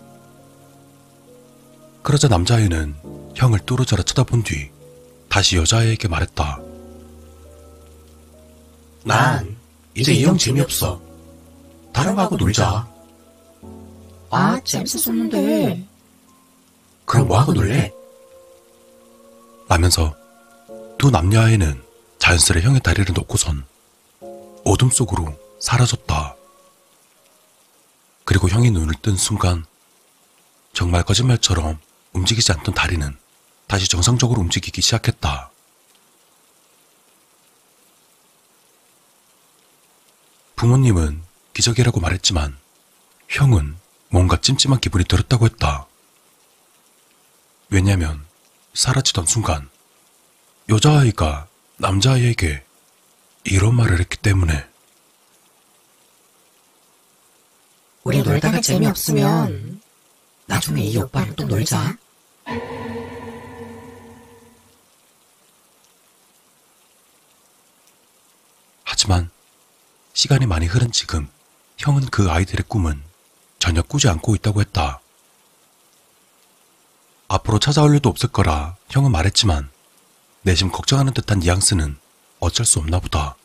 그러자 2.02 2.28
남자아이는 2.28 2.94
형을 3.34 3.58
뚫어져라 3.60 4.02
쳐다본 4.02 4.42
뒤 4.42 4.70
다시 5.28 5.56
여자아이에게 5.56 6.08
말했다. 6.08 6.60
난 9.04 9.59
이제 9.94 10.12
이 10.12 10.24
형 10.24 10.36
재미없어. 10.38 11.00
다른 11.92 12.14
거 12.14 12.22
하고 12.22 12.36
놀자. 12.36 12.88
아, 14.30 14.60
재밌었었는데. 14.64 15.86
그럼 17.04 17.26
뭐 17.28 17.38
하고 17.40 17.52
놀래? 17.52 17.92
라면서 19.68 20.14
두 20.98 21.10
남녀아이는 21.10 21.82
자연스레 22.18 22.60
형의 22.62 22.80
다리를 22.80 23.12
놓고선 23.14 23.64
어둠 24.64 24.90
속으로 24.90 25.34
사라졌다. 25.58 26.36
그리고 28.24 28.48
형이 28.48 28.70
눈을 28.70 28.94
뜬 29.02 29.16
순간 29.16 29.64
정말 30.72 31.02
거짓말처럼 31.02 31.78
움직이지 32.12 32.52
않던 32.52 32.74
다리는 32.74 33.16
다시 33.66 33.88
정상적으로 33.88 34.40
움직이기 34.40 34.80
시작했다. 34.82 35.49
부모님은 40.60 41.22
기적이라고 41.54 42.00
말했지만 42.00 42.54
형은 43.30 43.78
뭔가 44.10 44.38
찜찜한 44.38 44.78
기분이 44.80 45.04
들었다고 45.06 45.46
했다. 45.46 45.86
왜냐면 47.70 48.22
사라지던 48.74 49.24
순간 49.24 49.70
여자아이가 50.68 51.48
남자아이에게 51.78 52.62
이런 53.44 53.74
말을 53.74 54.00
했기 54.00 54.18
때문에 54.18 54.66
우리 58.04 58.22
놀다가 58.22 58.60
재미없으면 58.60 59.80
나중에 60.44 60.82
이 60.82 60.94
오빠랑 60.98 61.36
또 61.36 61.44
놀자. 61.44 61.96
하지만 68.84 69.30
시간이 70.12 70.46
많이 70.46 70.66
흐른 70.66 70.92
지금 70.92 71.28
형은 71.78 72.06
그 72.06 72.30
아이들의 72.30 72.64
꿈은 72.68 73.02
전혀 73.58 73.82
꾸지 73.82 74.08
않고 74.08 74.34
있다고 74.36 74.60
했다. 74.60 75.00
앞으로 77.28 77.58
찾아올 77.58 77.94
일도 77.94 78.08
없을 78.08 78.28
거라 78.28 78.76
형은 78.88 79.12
말했지만 79.12 79.70
내심 80.42 80.70
걱정하는 80.70 81.12
듯한 81.14 81.40
뉘앙스는 81.40 81.96
어쩔 82.40 82.66
수 82.66 82.78
없나 82.78 82.98
보다. 82.98 83.36